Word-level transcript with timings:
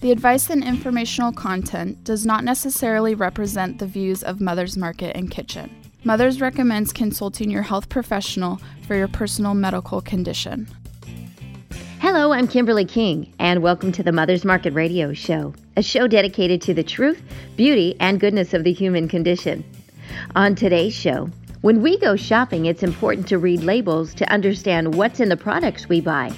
The 0.00 0.12
advice 0.12 0.48
and 0.48 0.64
informational 0.64 1.30
content 1.30 2.04
does 2.04 2.24
not 2.24 2.42
necessarily 2.42 3.14
represent 3.14 3.78
the 3.78 3.86
views 3.86 4.22
of 4.22 4.40
Mother's 4.40 4.74
Market 4.74 5.14
and 5.14 5.30
Kitchen. 5.30 5.70
Mother's 6.04 6.40
recommends 6.40 6.90
consulting 6.90 7.50
your 7.50 7.60
health 7.60 7.90
professional 7.90 8.62
for 8.86 8.94
your 8.94 9.08
personal 9.08 9.52
medical 9.52 10.00
condition. 10.00 10.66
Hello, 11.98 12.32
I'm 12.32 12.48
Kimberly 12.48 12.86
King, 12.86 13.30
and 13.38 13.62
welcome 13.62 13.92
to 13.92 14.02
the 14.02 14.10
Mother's 14.10 14.42
Market 14.42 14.72
Radio 14.72 15.12
Show, 15.12 15.52
a 15.76 15.82
show 15.82 16.08
dedicated 16.08 16.62
to 16.62 16.72
the 16.72 16.82
truth, 16.82 17.22
beauty, 17.58 17.94
and 18.00 18.18
goodness 18.18 18.54
of 18.54 18.64
the 18.64 18.72
human 18.72 19.06
condition. 19.06 19.62
On 20.34 20.54
today's 20.54 20.94
show, 20.94 21.28
when 21.60 21.82
we 21.82 21.98
go 21.98 22.16
shopping, 22.16 22.64
it's 22.64 22.82
important 22.82 23.28
to 23.28 23.36
read 23.36 23.62
labels 23.62 24.14
to 24.14 24.32
understand 24.32 24.94
what's 24.94 25.20
in 25.20 25.28
the 25.28 25.36
products 25.36 25.90
we 25.90 26.00
buy. 26.00 26.32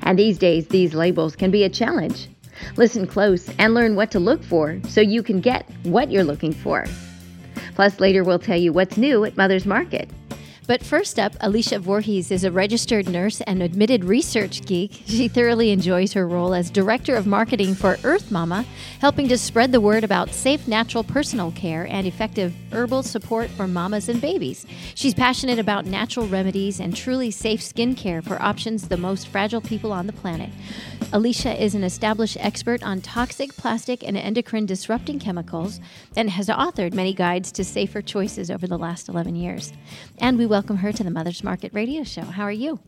And 0.00 0.18
these 0.18 0.38
days, 0.38 0.68
these 0.68 0.94
labels 0.94 1.36
can 1.36 1.50
be 1.50 1.64
a 1.64 1.68
challenge. 1.68 2.28
Listen 2.76 3.06
close 3.06 3.48
and 3.58 3.74
learn 3.74 3.96
what 3.96 4.10
to 4.12 4.18
look 4.18 4.42
for 4.42 4.80
so 4.88 5.00
you 5.00 5.22
can 5.22 5.40
get 5.40 5.68
what 5.84 6.10
you're 6.10 6.24
looking 6.24 6.52
for. 6.52 6.84
Plus, 7.74 8.00
later 8.00 8.22
we'll 8.22 8.38
tell 8.38 8.58
you 8.58 8.72
what's 8.72 8.96
new 8.96 9.24
at 9.24 9.36
Mother's 9.36 9.66
Market. 9.66 10.08
But 10.66 10.82
first 10.82 11.18
up, 11.18 11.34
Alicia 11.40 11.78
Voorhees 11.78 12.30
is 12.30 12.42
a 12.42 12.50
registered 12.50 13.06
nurse 13.06 13.42
and 13.42 13.62
admitted 13.62 14.02
research 14.02 14.64
geek. 14.64 15.02
She 15.06 15.28
thoroughly 15.28 15.70
enjoys 15.70 16.14
her 16.14 16.26
role 16.26 16.54
as 16.54 16.70
Director 16.70 17.16
of 17.16 17.26
Marketing 17.26 17.74
for 17.74 17.98
Earth 18.02 18.30
Mama, 18.30 18.64
helping 18.98 19.28
to 19.28 19.36
spread 19.36 19.72
the 19.72 19.80
word 19.80 20.04
about 20.04 20.30
safe, 20.30 20.66
natural 20.66 21.04
personal 21.04 21.52
care 21.52 21.86
and 21.90 22.06
effective 22.06 22.54
herbal 22.72 23.02
support 23.02 23.50
for 23.50 23.68
mamas 23.68 24.08
and 24.08 24.22
babies. 24.22 24.64
She's 24.94 25.12
passionate 25.12 25.58
about 25.58 25.84
natural 25.84 26.26
remedies 26.28 26.80
and 26.80 26.96
truly 26.96 27.30
safe 27.30 27.60
skincare 27.60 28.24
for 28.24 28.40
options 28.40 28.88
the 28.88 28.96
most 28.96 29.28
fragile 29.28 29.60
people 29.60 29.92
on 29.92 30.06
the 30.06 30.14
planet. 30.14 30.48
Alicia 31.12 31.62
is 31.62 31.74
an 31.74 31.84
established 31.84 32.38
expert 32.40 32.82
on 32.82 33.00
toxic, 33.00 33.54
plastic, 33.56 34.02
and 34.02 34.16
endocrine 34.16 34.66
disrupting 34.66 35.18
chemicals 35.18 35.78
and 36.16 36.30
has 36.30 36.48
authored 36.48 36.94
many 36.94 37.12
guides 37.12 37.52
to 37.52 37.64
safer 37.64 38.00
choices 38.00 38.50
over 38.50 38.66
the 38.66 38.78
last 38.78 39.08
11 39.08 39.36
years. 39.36 39.72
And 40.18 40.38
we 40.38 40.46
welcome 40.54 40.76
her 40.76 40.92
to 40.92 41.02
the 41.02 41.10
Mother's 41.10 41.42
Market 41.42 41.74
Radio 41.74 42.04
Show. 42.04 42.22
How 42.22 42.44
are 42.44 42.52
you? 42.52 42.78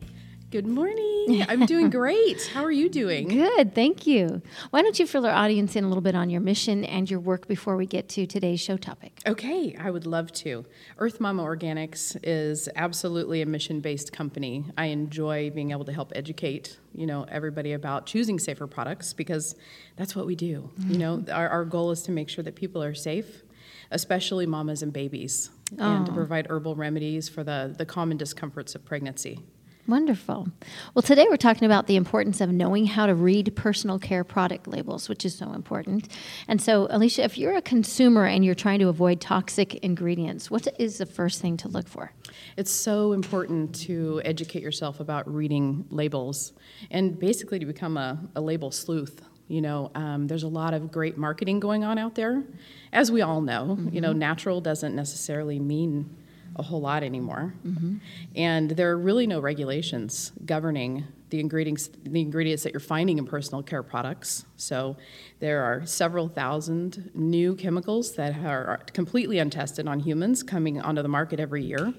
Good 0.51 0.65
morning. 0.65 1.43
I'm 1.49 1.65
doing 1.65 1.89
great. 1.99 2.49
How 2.53 2.63
are 2.63 2.71
you 2.71 2.87
doing? 2.87 3.27
Good, 3.27 3.75
thank 3.75 4.07
you. 4.07 4.41
Why 4.69 4.81
don't 4.81 4.97
you 4.97 5.05
fill 5.05 5.25
our 5.25 5.33
audience 5.33 5.75
in 5.75 5.83
a 5.83 5.89
little 5.89 6.01
bit 6.01 6.15
on 6.15 6.29
your 6.29 6.39
mission 6.39 6.85
and 6.85 7.11
your 7.11 7.19
work 7.19 7.45
before 7.45 7.75
we 7.75 7.85
get 7.85 8.07
to 8.07 8.25
today's 8.25 8.61
show 8.61 8.77
topic? 8.77 9.19
Okay, 9.27 9.75
I 9.77 9.91
would 9.91 10.05
love 10.05 10.31
to. 10.31 10.63
Earth 10.97 11.19
Mama 11.19 11.43
Organics 11.43 12.15
is 12.23 12.69
absolutely 12.77 13.41
a 13.41 13.45
mission-based 13.45 14.13
company. 14.13 14.63
I 14.77 14.85
enjoy 14.85 15.49
being 15.49 15.71
able 15.71 15.83
to 15.83 15.93
help 15.93 16.13
educate, 16.15 16.77
you 16.95 17.05
know, 17.05 17.25
everybody 17.27 17.73
about 17.73 18.05
choosing 18.05 18.39
safer 18.39 18.65
products 18.65 19.11
because 19.11 19.57
that's 19.97 20.15
what 20.15 20.25
we 20.25 20.37
do. 20.37 20.69
Mm-hmm. 20.79 20.91
You 20.93 20.99
know, 20.99 21.25
our, 21.33 21.49
our 21.49 21.65
goal 21.65 21.91
is 21.91 22.01
to 22.03 22.13
make 22.13 22.29
sure 22.29 22.45
that 22.45 22.55
people 22.55 22.81
are 22.81 22.95
safe 22.95 23.43
especially 23.91 24.45
mamas 24.45 24.83
and 24.83 24.91
babies, 24.91 25.49
oh. 25.79 25.95
and 25.95 26.05
to 26.05 26.11
oh. 26.11 26.15
provide 26.15 26.47
herbal 26.49 26.75
remedies 26.75 27.29
for 27.29 27.43
the, 27.43 27.73
the 27.77 27.85
common 27.85 28.17
discomforts 28.17 28.75
of 28.75 28.85
pregnancy. 28.85 29.39
Wonderful. 29.87 30.49
Well, 30.93 31.01
today 31.01 31.27
we're 31.29 31.37
talking 31.37 31.65
about 31.65 31.87
the 31.87 31.95
importance 31.95 32.41
of 32.41 32.51
knowing 32.51 32.87
how 32.87 33.05
to 33.05 33.15
read 33.15 33.55
personal 33.55 33.97
care 33.97 34.25
product 34.25 34.67
labels, 34.67 35.07
which 35.07 35.23
is 35.23 35.33
so 35.33 35.53
important. 35.53 36.09
And 36.49 36.61
so, 36.61 36.87
Alicia, 36.89 37.23
if 37.23 37.37
you're 37.37 37.55
a 37.55 37.61
consumer 37.61 38.25
and 38.25 38.43
you're 38.43 38.53
trying 38.53 38.79
to 38.79 38.89
avoid 38.89 39.21
toxic 39.21 39.75
ingredients, 39.75 40.51
what 40.51 40.67
is 40.77 40.97
the 40.97 41.05
first 41.05 41.41
thing 41.41 41.55
to 41.57 41.69
look 41.69 41.87
for? 41.87 42.11
It's 42.57 42.71
so 42.71 43.13
important 43.13 43.73
to 43.83 44.21
educate 44.25 44.61
yourself 44.61 44.99
about 44.99 45.33
reading 45.33 45.85
labels 45.89 46.51
and 46.91 47.17
basically 47.17 47.57
to 47.59 47.65
become 47.65 47.95
a, 47.95 48.19
a 48.35 48.41
label 48.41 48.71
sleuth. 48.71 49.21
You 49.47 49.61
know, 49.61 49.91
um, 49.95 50.27
there's 50.27 50.43
a 50.43 50.47
lot 50.47 50.73
of 50.73 50.91
great 50.91 51.17
marketing 51.17 51.59
going 51.59 51.83
on 51.83 51.97
out 51.97 52.15
there. 52.15 52.43
As 52.91 53.11
we 53.11 53.21
all 53.21 53.41
know, 53.41 53.77
mm-hmm. 53.79 53.93
you 53.93 54.01
know, 54.01 54.13
natural 54.13 54.59
doesn't 54.61 54.95
necessarily 54.95 55.59
mean 55.59 56.15
a 56.55 56.63
whole 56.63 56.81
lot 56.81 57.03
anymore. 57.03 57.53
Mm-hmm. 57.65 57.97
And 58.35 58.71
there 58.71 58.91
are 58.91 58.97
really 58.97 59.27
no 59.27 59.39
regulations 59.39 60.31
governing 60.45 61.05
the 61.29 61.39
ingredients 61.39 61.89
the 62.03 62.21
ingredients 62.21 62.63
that 62.63 62.73
you're 62.73 62.79
finding 62.79 63.17
in 63.17 63.25
personal 63.25 63.63
care 63.63 63.83
products. 63.83 64.45
So 64.55 64.97
there 65.39 65.63
are 65.63 65.85
several 65.85 66.29
thousand 66.29 67.11
new 67.13 67.55
chemicals 67.55 68.15
that 68.15 68.37
are 68.43 68.79
completely 68.93 69.37
untested 69.39 69.87
on 69.87 69.99
humans 69.99 70.41
coming 70.41 70.81
onto 70.81 71.01
the 71.01 71.07
market 71.07 71.39
every 71.39 71.63
year. 71.63 71.93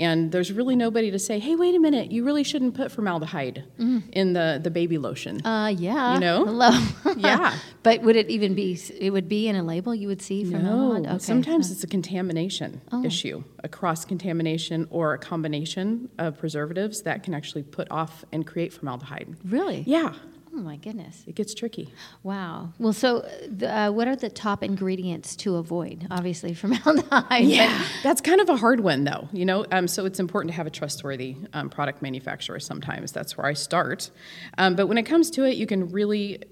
And 0.00 0.32
there's 0.32 0.52
really 0.52 0.76
nobody 0.76 1.10
to 1.10 1.18
say, 1.18 1.38
hey, 1.38 1.54
wait 1.56 1.74
a 1.74 1.78
minute, 1.78 2.10
you 2.10 2.24
really 2.24 2.44
shouldn't 2.44 2.74
put 2.74 2.90
formaldehyde 2.90 3.64
mm. 3.78 4.02
in 4.12 4.32
the, 4.32 4.60
the 4.62 4.70
baby 4.70 4.98
lotion. 4.98 5.44
Uh, 5.46 5.68
yeah. 5.68 6.14
You 6.14 6.20
know? 6.20 6.44
Hello. 6.44 6.70
yeah. 7.16 7.56
But 7.82 8.02
would 8.02 8.16
it 8.16 8.28
even 8.28 8.54
be, 8.54 8.78
it 8.98 9.10
would 9.10 9.28
be 9.28 9.48
in 9.48 9.56
a 9.56 9.62
label 9.62 9.94
you 9.94 10.08
would 10.08 10.22
see 10.22 10.44
formaldehyde? 10.44 11.02
No. 11.04 11.10
Okay. 11.10 11.18
Sometimes 11.18 11.70
it's 11.70 11.84
a 11.84 11.86
contamination 11.86 12.80
oh. 12.92 13.04
issue, 13.04 13.44
a 13.62 13.68
cross 13.68 14.04
contamination 14.04 14.88
or 14.90 15.14
a 15.14 15.18
combination 15.18 16.10
of 16.18 16.38
preservatives 16.38 17.02
that 17.02 17.22
can 17.22 17.34
actually 17.34 17.62
put 17.62 17.88
off 17.90 18.24
and 18.32 18.46
create 18.46 18.72
formaldehyde. 18.74 19.36
Really? 19.44 19.84
Yeah. 19.86 20.14
Oh 20.56 20.60
my 20.60 20.76
goodness. 20.76 21.24
It 21.26 21.34
gets 21.34 21.52
tricky. 21.52 21.92
Wow. 22.22 22.72
Well, 22.78 22.92
so 22.92 23.28
uh, 23.66 23.90
what 23.90 24.06
are 24.06 24.14
the 24.14 24.28
top 24.28 24.62
ingredients 24.62 25.34
to 25.36 25.56
avoid? 25.56 26.06
Obviously, 26.12 26.54
formaldehyde. 26.54 27.44
Yeah, 27.44 27.84
that's 28.04 28.20
kind 28.20 28.40
of 28.40 28.48
a 28.48 28.56
hard 28.56 28.78
one, 28.80 29.02
though. 29.02 29.28
You 29.32 29.46
know, 29.46 29.66
um, 29.72 29.88
so 29.88 30.04
it's 30.04 30.20
important 30.20 30.52
to 30.52 30.56
have 30.56 30.68
a 30.68 30.70
trustworthy 30.70 31.36
um, 31.54 31.70
product 31.70 32.02
manufacturer. 32.02 32.60
Sometimes 32.60 33.10
that's 33.10 33.36
where 33.36 33.46
I 33.46 33.54
start. 33.54 34.10
Um, 34.56 34.76
but 34.76 34.86
when 34.86 34.96
it 34.96 35.02
comes 35.04 35.28
to 35.32 35.44
it, 35.44 35.56
you 35.56 35.66
can 35.66 35.90
really 35.90 36.44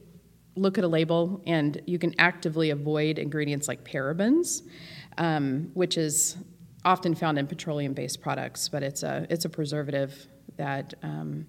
look 0.56 0.78
at 0.78 0.84
a 0.84 0.88
label 0.88 1.40
and 1.46 1.80
you 1.86 1.98
can 1.98 2.12
actively 2.18 2.70
avoid 2.70 3.18
ingredients 3.18 3.68
like 3.68 3.84
parabens, 3.84 4.62
um, 5.16 5.70
which 5.74 5.96
is 5.96 6.36
often 6.84 7.14
found 7.14 7.38
in 7.38 7.46
petroleum-based 7.46 8.20
products, 8.20 8.68
but 8.68 8.82
it's 8.82 9.04
a 9.04 9.26
it's 9.30 9.44
a 9.44 9.48
preservative 9.48 10.26
that 10.56 10.94
um, 11.04 11.46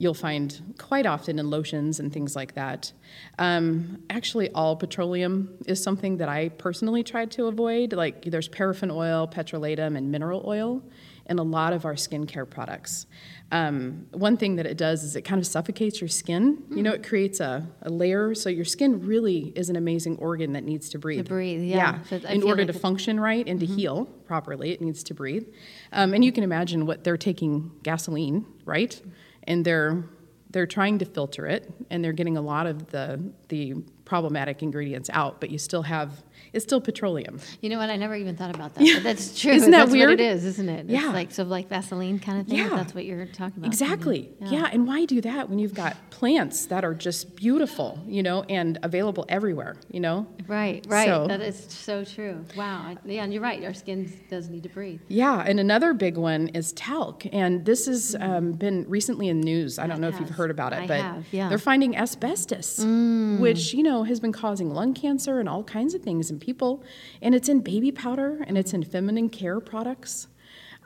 you'll 0.00 0.14
find 0.14 0.74
quite 0.78 1.04
often 1.04 1.38
in 1.38 1.50
lotions 1.50 2.00
and 2.00 2.10
things 2.10 2.34
like 2.34 2.54
that. 2.54 2.90
Um, 3.38 4.02
actually, 4.08 4.50
all 4.52 4.74
petroleum 4.74 5.58
is 5.66 5.80
something 5.82 6.16
that 6.16 6.28
I 6.28 6.48
personally 6.48 7.04
tried 7.04 7.30
to 7.32 7.48
avoid. 7.48 7.92
Like 7.92 8.24
there's 8.24 8.48
paraffin 8.48 8.90
oil, 8.90 9.28
petrolatum, 9.28 9.98
and 9.98 10.10
mineral 10.10 10.42
oil 10.46 10.82
in 11.26 11.38
a 11.38 11.42
lot 11.42 11.74
of 11.74 11.84
our 11.84 11.94
skincare 11.94 12.48
products. 12.48 13.06
Um, 13.52 14.06
one 14.12 14.38
thing 14.38 14.56
that 14.56 14.64
it 14.64 14.78
does 14.78 15.04
is 15.04 15.16
it 15.16 15.22
kind 15.22 15.38
of 15.38 15.46
suffocates 15.46 16.00
your 16.00 16.08
skin. 16.08 16.64
You 16.70 16.82
know, 16.82 16.92
it 16.92 17.06
creates 17.06 17.38
a, 17.38 17.68
a, 17.82 17.90
layer, 17.90 18.34
so 18.34 18.48
your 18.48 18.64
skin 18.64 19.06
really 19.06 19.52
is 19.54 19.68
an 19.68 19.76
amazing 19.76 20.16
organ 20.16 20.54
that 20.54 20.64
needs 20.64 20.88
to 20.90 20.98
breathe. 20.98 21.26
To 21.26 21.28
breathe, 21.28 21.62
yeah. 21.62 21.98
yeah. 22.10 22.20
So 22.20 22.28
in 22.28 22.42
order 22.42 22.64
like 22.64 22.72
to 22.72 22.78
function 22.78 23.20
right 23.20 23.46
and 23.46 23.60
mm-hmm. 23.60 23.74
to 23.74 23.80
heal 23.80 24.04
properly, 24.26 24.70
it 24.72 24.80
needs 24.80 25.02
to 25.04 25.14
breathe. 25.14 25.46
Um, 25.92 26.14
and 26.14 26.24
you 26.24 26.32
can 26.32 26.42
imagine 26.42 26.86
what 26.86 27.04
they're 27.04 27.18
taking 27.18 27.70
gasoline, 27.82 28.46
right? 28.64 29.00
And 29.44 29.64
they're 29.64 30.04
they're 30.50 30.66
trying 30.66 30.98
to 30.98 31.04
filter 31.04 31.46
it 31.46 31.72
and 31.90 32.02
they're 32.04 32.12
getting 32.12 32.36
a 32.36 32.40
lot 32.40 32.66
of 32.66 32.88
the 32.90 33.20
the 33.48 33.74
problematic 34.10 34.60
ingredients 34.60 35.08
out, 35.12 35.40
but 35.40 35.50
you 35.50 35.58
still 35.58 35.82
have 35.82 36.24
it's 36.52 36.64
still 36.64 36.80
petroleum. 36.80 37.38
You 37.60 37.70
know 37.70 37.78
what? 37.78 37.90
I 37.90 37.96
never 37.96 38.16
even 38.16 38.36
thought 38.36 38.52
about 38.52 38.74
that. 38.74 38.84
But 38.94 39.02
that's 39.04 39.40
true. 39.40 39.52
isn't 39.52 39.70
that 39.70 39.78
that's 39.78 39.92
weird? 39.92 40.10
What 40.10 40.20
it 40.20 40.32
is, 40.32 40.44
isn't 40.44 40.68
it? 40.68 40.86
Yeah. 40.86 41.04
It's 41.04 41.14
like 41.14 41.30
so 41.30 41.44
like 41.44 41.68
Vaseline 41.68 42.18
kind 42.18 42.40
of 42.40 42.48
thing. 42.48 42.58
Yeah. 42.58 42.70
That's 42.70 42.92
what 42.92 43.04
you're 43.04 43.26
talking 43.26 43.58
about. 43.58 43.68
Exactly. 43.68 44.30
Mm-hmm. 44.32 44.52
Yeah. 44.52 44.60
yeah. 44.62 44.70
And 44.72 44.86
why 44.86 45.04
do 45.04 45.20
that 45.20 45.48
when 45.48 45.60
you've 45.60 45.74
got 45.74 45.96
plants 46.10 46.66
that 46.66 46.84
are 46.84 46.94
just 46.94 47.36
beautiful, 47.36 48.00
you 48.04 48.22
know, 48.24 48.42
and 48.48 48.78
available 48.82 49.24
everywhere, 49.28 49.76
you 49.92 50.00
know? 50.00 50.26
Right. 50.48 50.84
Right. 50.88 51.06
So, 51.06 51.28
that 51.28 51.40
is 51.40 51.66
so 51.68 52.04
true. 52.04 52.44
Wow. 52.56 52.96
Yeah. 53.04 53.22
And 53.22 53.32
you're 53.32 53.42
right. 53.42 53.64
Our 53.64 53.74
skin 53.74 54.12
does 54.28 54.48
need 54.48 54.64
to 54.64 54.68
breathe. 54.68 55.00
Yeah. 55.06 55.44
And 55.46 55.60
another 55.60 55.94
big 55.94 56.16
one 56.16 56.48
is 56.48 56.72
talc, 56.72 57.26
and 57.32 57.64
this 57.64 57.86
has 57.86 58.16
mm. 58.16 58.28
um, 58.28 58.52
been 58.52 58.86
recently 58.88 59.28
in 59.28 59.40
news. 59.40 59.78
I 59.78 59.86
don't 59.86 60.00
know 60.00 60.08
if 60.08 60.18
you've 60.18 60.30
heard 60.30 60.50
about 60.50 60.72
it, 60.72 60.80
I 60.80 60.86
but 60.86 61.00
have, 61.00 61.26
yeah. 61.30 61.48
they're 61.48 61.58
finding 61.58 61.96
asbestos, 61.96 62.80
mm. 62.80 63.38
which 63.38 63.72
you 63.72 63.82
know 63.82 63.99
has 64.04 64.20
been 64.20 64.32
causing 64.32 64.70
lung 64.70 64.94
cancer 64.94 65.40
and 65.40 65.48
all 65.48 65.64
kinds 65.64 65.94
of 65.94 66.02
things 66.02 66.30
in 66.30 66.38
people. 66.38 66.84
And 67.20 67.34
it's 67.34 67.48
in 67.48 67.60
baby 67.60 67.92
powder 67.92 68.44
and 68.46 68.56
it's 68.58 68.72
in 68.72 68.82
feminine 68.84 69.28
care 69.28 69.60
products. 69.60 70.28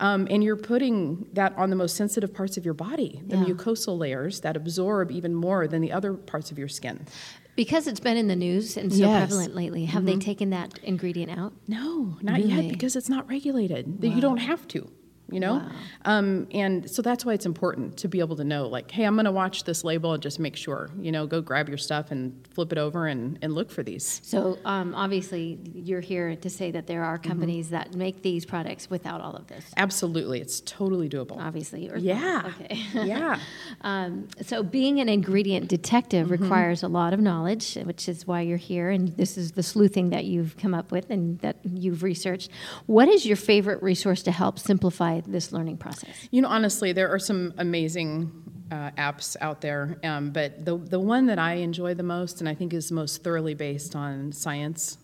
Um, 0.01 0.27
and 0.29 0.43
you're 0.43 0.57
putting 0.57 1.29
that 1.35 1.57
on 1.57 1.71
the 1.71 1.77
most 1.77 1.97
sensitive 1.97 2.35
parts 2.35 2.57
of 2.57 2.65
your 2.65 2.75
body, 2.75 3.23
the 3.27 3.37
yeah. 3.37 3.45
mucosal 3.45 3.97
layers 3.97 4.41
that 4.41 4.57
absorb 4.57 5.13
even 5.13 5.35
more 5.35 5.69
than 5.69 5.81
the 5.81 5.93
other 5.93 6.15
parts 6.15 6.51
of 6.51 6.59
your 6.59 6.69
skin. 6.69 7.07
Because 7.55 7.87
it's 7.87 8.01
been 8.01 8.17
in 8.17 8.27
the 8.27 8.35
news 8.35 8.77
and 8.77 8.93
so 8.93 8.99
yes. 8.99 9.29
prevalent 9.29 9.55
lately, 9.55 9.85
have 9.85 10.03
mm-hmm. 10.03 10.19
they 10.19 10.25
taken 10.25 10.51
that 10.51 10.79
ingredient 10.83 11.39
out? 11.39 11.53
No, 11.69 12.17
not 12.21 12.39
really? 12.39 12.53
yet 12.53 12.73
because 12.73 12.97
it's 12.97 13.09
not 13.09 13.29
regulated. 13.29 14.03
Wow. 14.03 14.11
You 14.11 14.21
don't 14.21 14.39
have 14.39 14.67
to. 14.69 14.91
You 15.31 15.41
know? 15.41 15.63
Um, 16.05 16.47
and 16.53 16.89
so 16.91 17.03
that's 17.03 17.25
why 17.25 17.33
it's 17.33 17.47
important 17.47 17.97
to 17.99 18.09
be 18.09 18.21
able 18.21 18.37
to 18.37 18.45
know, 18.45 18.67
like, 18.69 18.91
hey, 18.91 19.05
I'm 19.05 19.15
going 19.15 19.25
to 19.25 19.33
watch 19.33 19.65
this 19.65 19.83
label 19.85 20.13
and 20.13 20.23
just 20.23 20.39
make 20.39 20.57
sure, 20.57 20.91
you 20.99 21.11
know, 21.13 21.27
go 21.27 21.41
grab 21.41 21.69
your 21.69 21.79
stuff 21.79 22.11
and 22.11 22.47
flip 22.53 22.73
it 22.73 22.79
over 22.79 23.07
and, 23.07 23.39
and 23.43 23.55
look 23.55 23.71
for 23.71 23.83
these. 23.83 24.21
So 24.25 24.59
um, 24.65 24.95
obviously, 24.95 25.59
you're 25.75 26.01
here 26.01 26.37
to 26.37 26.51
say 26.51 26.71
that 26.73 26.87
there 26.87 27.03
are 27.05 27.15
Mm-hmm. 27.15 27.29
companies 27.29 27.71
that 27.71 27.95
make 27.95 28.23
these 28.23 28.45
products 28.45 28.91
without 28.91 29.21
all 29.21 29.35
of 29.37 29.47
this. 29.47 29.65
Absolutely. 29.77 30.41
It's 30.41 30.61
totally 30.61 31.09
doable. 31.09 31.39
Obviously, 31.39 31.91
Yeah. 31.97 32.43
Okay. 32.61 32.77
yeah. 32.95 33.39
Um, 33.83 34.29
so 34.43 34.63
being 34.63 35.01
an 35.01 35.09
ingredient 35.09 35.69
detective 35.69 36.29
Mm-hmm. 36.29 36.43
requires 36.43 36.83
a 36.83 36.89
lot 36.89 37.13
of 37.15 37.21
knowledge, 37.21 37.75
which 37.85 38.09
is 38.09 38.27
why 38.27 38.41
you're 38.43 38.57
here, 38.59 38.91
and 38.91 39.09
this 39.17 39.37
is 39.39 39.53
the 39.53 39.63
sleuthing 39.63 40.11
that 40.11 40.25
you've 40.25 40.57
come 40.57 40.75
up 40.75 40.91
with 40.93 41.11
and 41.11 41.39
that 41.41 41.57
you've 41.65 42.03
researched. 42.03 42.51
What 42.87 43.09
is 43.09 43.25
your 43.27 43.37
favorite 43.37 43.83
resource 43.83 44.23
to 44.25 44.33
help 44.33 44.59
simplify 44.59 45.14
this 45.21 45.53
learning 45.53 45.79
process? 45.79 46.29
You 46.31 46.43
know, 46.43 46.49
honestly, 46.49 46.93
there 46.93 47.13
are 47.13 47.19
some 47.19 47.55
amazing 47.59 48.33
uh, 48.71 48.91
apps 48.93 49.37
out 49.41 49.61
there, 49.61 49.99
um, 50.05 50.31
but 50.31 50.65
the 50.65 50.77
the 50.77 51.01
one 51.01 51.27
that 51.27 51.39
I 51.39 51.55
enjoy 51.55 51.95
the 51.95 52.03
most, 52.03 52.41
and 52.41 52.49
I 52.49 52.55
think 52.55 52.73
is 52.73 52.91
most 52.91 53.23
thoroughly 53.23 53.55
based 53.55 53.95
on 53.95 54.33
science, 54.33 54.99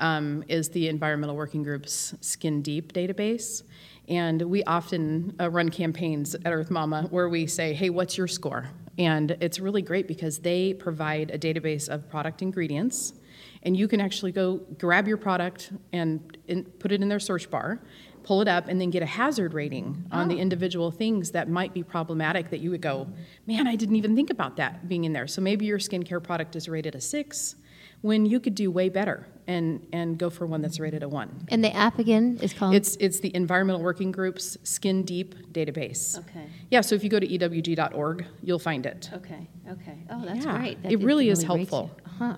um, 0.00 0.44
is 0.48 0.70
the 0.70 0.88
Environmental 0.88 1.36
Working 1.36 1.62
Group's 1.62 2.14
Skin 2.20 2.62
Deep 2.62 2.92
database. 2.92 3.62
And 4.06 4.42
we 4.42 4.62
often 4.64 5.34
uh, 5.40 5.48
run 5.50 5.70
campaigns 5.70 6.34
at 6.34 6.52
Earth 6.52 6.70
Mama 6.70 7.08
where 7.10 7.28
we 7.28 7.46
say, 7.46 7.72
"Hey, 7.72 7.90
what's 7.90 8.16
your 8.18 8.28
score?" 8.28 8.70
And 8.98 9.36
it's 9.40 9.58
really 9.58 9.82
great 9.82 10.06
because 10.06 10.38
they 10.38 10.74
provide 10.74 11.30
a 11.30 11.38
database 11.38 11.88
of 11.88 12.08
product 12.08 12.42
ingredients, 12.42 13.14
and 13.62 13.76
you 13.76 13.88
can 13.88 14.00
actually 14.00 14.32
go 14.32 14.58
grab 14.78 15.08
your 15.08 15.16
product 15.16 15.72
and 15.92 16.38
put 16.78 16.92
it 16.92 17.02
in 17.02 17.08
their 17.08 17.18
search 17.18 17.50
bar, 17.50 17.80
pull 18.24 18.40
it 18.40 18.48
up, 18.48 18.68
and 18.68 18.80
then 18.80 18.90
get 18.90 19.02
a 19.02 19.06
hazard 19.06 19.54
rating 19.54 20.04
on 20.10 20.28
the 20.28 20.38
individual 20.38 20.90
things 20.90 21.30
that 21.32 21.48
might 21.48 21.72
be 21.74 21.82
problematic 21.82 22.50
that 22.50 22.60
you 22.60 22.70
would 22.70 22.80
go, 22.80 23.06
man, 23.46 23.66
I 23.66 23.76
didn't 23.76 23.96
even 23.96 24.16
think 24.16 24.30
about 24.30 24.56
that 24.56 24.88
being 24.88 25.04
in 25.04 25.12
there. 25.12 25.26
So 25.26 25.40
maybe 25.40 25.66
your 25.66 25.78
skincare 25.78 26.22
product 26.22 26.56
is 26.56 26.68
rated 26.68 26.94
a 26.94 27.00
six 27.00 27.56
when 28.00 28.26
you 28.26 28.38
could 28.40 28.54
do 28.54 28.70
way 28.70 28.88
better 28.90 29.26
and, 29.46 29.86
and 29.92 30.18
go 30.18 30.28
for 30.28 30.46
one 30.46 30.60
that's 30.60 30.78
rated 30.80 31.02
a 31.02 31.08
one. 31.08 31.46
And 31.48 31.62
the 31.64 31.74
app 31.74 31.98
again 31.98 32.38
is 32.42 32.52
called. 32.52 32.74
It's, 32.74 32.96
it's 33.00 33.20
the 33.20 33.34
Environmental 33.34 33.82
Working 33.82 34.12
Group's 34.12 34.56
Skin 34.62 35.04
Deep 35.04 35.52
database. 35.52 36.18
okay. 36.18 36.46
Yeah, 36.70 36.80
so 36.82 36.94
if 36.94 37.04
you 37.04 37.10
go 37.10 37.18
to 37.20 37.26
ewg.org, 37.26 38.26
you'll 38.42 38.58
find 38.58 38.84
it. 38.86 39.10
Okay. 39.14 39.48
Okay. 39.70 39.98
Oh, 40.10 40.22
that's 40.24 40.44
Yeah, 40.44 40.58
great. 40.58 40.82
That 40.82 40.92
it 40.92 41.00
really 41.00 41.28
is 41.30 41.42
helpful. 41.42 41.90
you. 41.96 42.10
Uh-huh. 42.26 42.36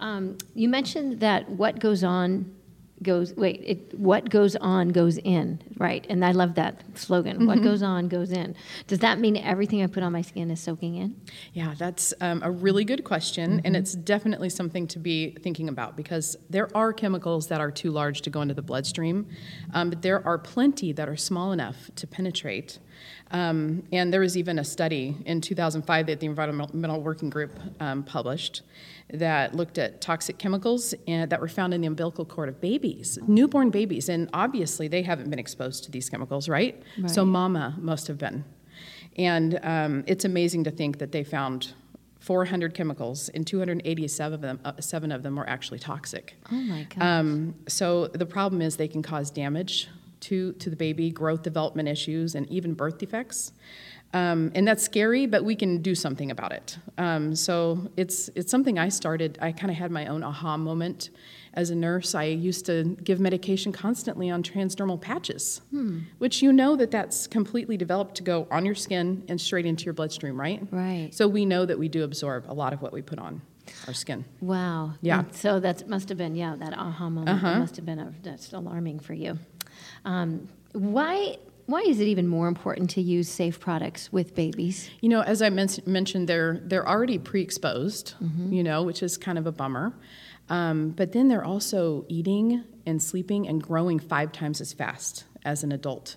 Um, 0.00 0.38
you 0.54 0.68
mentioned 0.68 1.20
that 1.20 1.48
what 1.50 1.80
goes 1.80 2.02
on 2.02 2.54
goes. 3.02 3.34
Wait, 3.34 3.60
it, 3.64 3.98
what 3.98 4.30
goes 4.30 4.56
on 4.56 4.88
goes 4.90 5.18
in, 5.18 5.60
right? 5.78 6.06
And 6.08 6.24
I 6.24 6.32
love 6.32 6.54
that 6.54 6.82
slogan. 6.94 7.46
What 7.46 7.56
Mm-hmm. 7.56 7.64
goes 7.64 7.82
on 7.82 8.08
goes 8.08 8.30
in. 8.32 8.54
Does 8.86 9.00
that 9.00 9.18
mean 9.18 9.36
everything 9.36 9.82
I 9.82 9.86
put 9.86 10.02
on 10.02 10.12
my 10.12 10.22
skin 10.22 10.50
is 10.50 10.60
soaking 10.60 10.96
in? 10.96 11.20
Yeah, 11.52 11.74
that's 11.76 12.14
um, 12.20 12.40
a 12.42 12.50
really 12.50 12.84
good 12.84 13.04
question, 13.04 13.60
and 13.64 13.76
it's 13.76 13.92
definitely 13.94 14.48
something 14.48 14.86
to 14.88 14.98
be 14.98 15.36
thinking 15.42 15.68
about 15.68 15.96
because 15.96 16.36
there 16.50 16.74
are 16.76 16.92
chemicals 16.92 17.48
that 17.48 17.60
are 17.60 17.70
too 17.70 17.90
large 17.90 18.22
to 18.22 18.30
go 18.30 18.40
into 18.42 18.54
the 18.54 18.62
bloodstream, 18.62 19.26
um, 19.72 19.90
but 19.90 20.02
there 20.02 20.24
are 20.26 20.38
plenty 20.38 20.92
that 20.92 21.08
are 21.08 21.16
small 21.16 21.52
enough 21.52 21.90
to 21.96 22.06
penetrate. 22.06 22.78
Um, 23.30 23.82
and 23.90 24.12
there 24.12 24.20
was 24.20 24.36
even 24.36 24.58
a 24.58 24.64
study 24.64 25.16
in 25.24 25.40
2005 25.40 26.06
that 26.06 26.20
the 26.20 26.26
Environmental 26.26 27.00
Working 27.00 27.30
Group 27.30 27.58
um, 27.80 28.02
published 28.02 28.62
that 29.12 29.54
looked 29.54 29.78
at 29.78 30.00
toxic 30.00 30.38
chemicals 30.38 30.94
and, 31.06 31.30
that 31.30 31.40
were 31.40 31.48
found 31.48 31.74
in 31.74 31.80
the 31.80 31.86
umbilical 31.86 32.24
cord 32.24 32.48
of 32.48 32.60
babies, 32.60 33.18
newborn 33.26 33.70
babies, 33.70 34.08
and 34.08 34.30
obviously 34.32 34.88
they 34.88 35.02
haven't 35.02 35.30
been 35.30 35.38
exposed 35.38 35.84
to 35.84 35.90
these 35.90 36.08
chemicals, 36.08 36.48
right? 36.48 36.82
So 37.08 37.24
mama 37.24 37.76
must 37.78 38.06
have 38.08 38.18
been. 38.18 38.44
And 39.16 39.60
um, 39.62 40.04
it's 40.06 40.24
amazing 40.24 40.64
to 40.64 40.70
think 40.70 40.98
that 40.98 41.12
they 41.12 41.24
found 41.24 41.72
400 42.20 42.72
chemicals, 42.72 43.28
and 43.28 43.46
287 43.46 44.34
of 44.34 44.40
them, 44.40 44.58
uh, 44.64 44.72
seven 44.80 45.12
of 45.12 45.22
them 45.22 45.36
were 45.36 45.48
actually 45.48 45.78
toxic. 45.78 46.34
Oh 46.50 46.54
my 46.54 46.84
god. 46.84 47.04
Um, 47.04 47.54
so 47.68 48.06
the 48.06 48.24
problem 48.24 48.62
is 48.62 48.76
they 48.76 48.88
can 48.88 49.02
cause 49.02 49.30
damage 49.30 49.88
to, 50.28 50.52
to 50.54 50.70
the 50.70 50.76
baby, 50.76 51.10
growth 51.10 51.42
development 51.42 51.88
issues, 51.88 52.34
and 52.34 52.48
even 52.50 52.74
birth 52.74 52.98
defects. 52.98 53.52
Um, 54.12 54.52
and 54.54 54.66
that's 54.68 54.82
scary, 54.84 55.26
but 55.26 55.42
we 55.44 55.56
can 55.56 55.82
do 55.82 55.94
something 55.96 56.30
about 56.30 56.52
it. 56.52 56.78
Um, 56.98 57.34
so 57.34 57.90
it's 57.96 58.30
it's 58.36 58.48
something 58.48 58.78
I 58.78 58.88
started. 58.88 59.38
I 59.42 59.50
kind 59.50 59.72
of 59.72 59.76
had 59.76 59.90
my 59.90 60.06
own 60.06 60.22
aha 60.22 60.56
moment 60.56 61.10
as 61.54 61.70
a 61.70 61.74
nurse. 61.74 62.14
I 62.14 62.24
used 62.26 62.64
to 62.66 62.96
give 63.02 63.18
medication 63.18 63.72
constantly 63.72 64.30
on 64.30 64.44
transdermal 64.44 65.00
patches, 65.00 65.60
which 66.18 66.42
you 66.42 66.52
know 66.52 66.76
that 66.76 66.92
that's 66.92 67.26
completely 67.26 67.76
developed 67.76 68.14
to 68.16 68.22
go 68.22 68.46
on 68.52 68.64
your 68.64 68.76
skin 68.76 69.24
and 69.28 69.40
straight 69.40 69.66
into 69.66 69.84
your 69.84 69.94
bloodstream, 69.94 70.40
right? 70.40 70.62
Right. 70.70 71.10
So 71.12 71.26
we 71.26 71.44
know 71.44 71.66
that 71.66 71.78
we 71.78 71.88
do 71.88 72.04
absorb 72.04 72.44
a 72.48 72.54
lot 72.54 72.72
of 72.72 72.82
what 72.82 72.92
we 72.92 73.02
put 73.02 73.18
on 73.18 73.42
our 73.88 73.94
skin. 73.94 74.24
Wow. 74.40 74.92
Yeah. 75.00 75.20
And 75.20 75.34
so 75.34 75.58
that 75.58 75.88
must 75.88 76.08
have 76.10 76.18
been, 76.18 76.36
yeah, 76.36 76.54
that 76.56 76.72
aha 76.78 77.08
moment 77.10 77.30
Uh-huh. 77.42 77.58
must 77.58 77.74
have 77.76 77.86
been 77.86 77.98
a, 77.98 78.12
that's 78.22 78.52
alarming 78.52 79.00
for 79.00 79.14
you. 79.14 79.38
Um, 80.04 80.48
why, 80.72 81.38
why 81.66 81.80
is 81.80 82.00
it 82.00 82.06
even 82.08 82.26
more 82.26 82.48
important 82.48 82.90
to 82.90 83.00
use 83.00 83.28
safe 83.28 83.58
products 83.60 84.12
with 84.12 84.34
babies? 84.34 84.90
You 85.00 85.08
know, 85.08 85.22
as 85.22 85.40
I 85.40 85.50
men- 85.50 85.68
mentioned, 85.86 86.28
they're 86.28 86.60
they're 86.62 86.86
already 86.86 87.18
pre-exposed, 87.18 88.14
you 88.50 88.62
know, 88.62 88.82
which 88.82 89.02
is 89.02 89.16
kind 89.16 89.38
of 89.38 89.46
a 89.46 89.52
bummer. 89.52 89.94
Um, 90.50 90.90
but 90.90 91.12
then 91.12 91.28
they're 91.28 91.44
also 91.44 92.04
eating 92.08 92.64
and 92.84 93.02
sleeping 93.02 93.48
and 93.48 93.62
growing 93.62 93.98
five 93.98 94.30
times 94.32 94.60
as 94.60 94.74
fast 94.74 95.24
as 95.44 95.64
an 95.64 95.72
adult. 95.72 96.16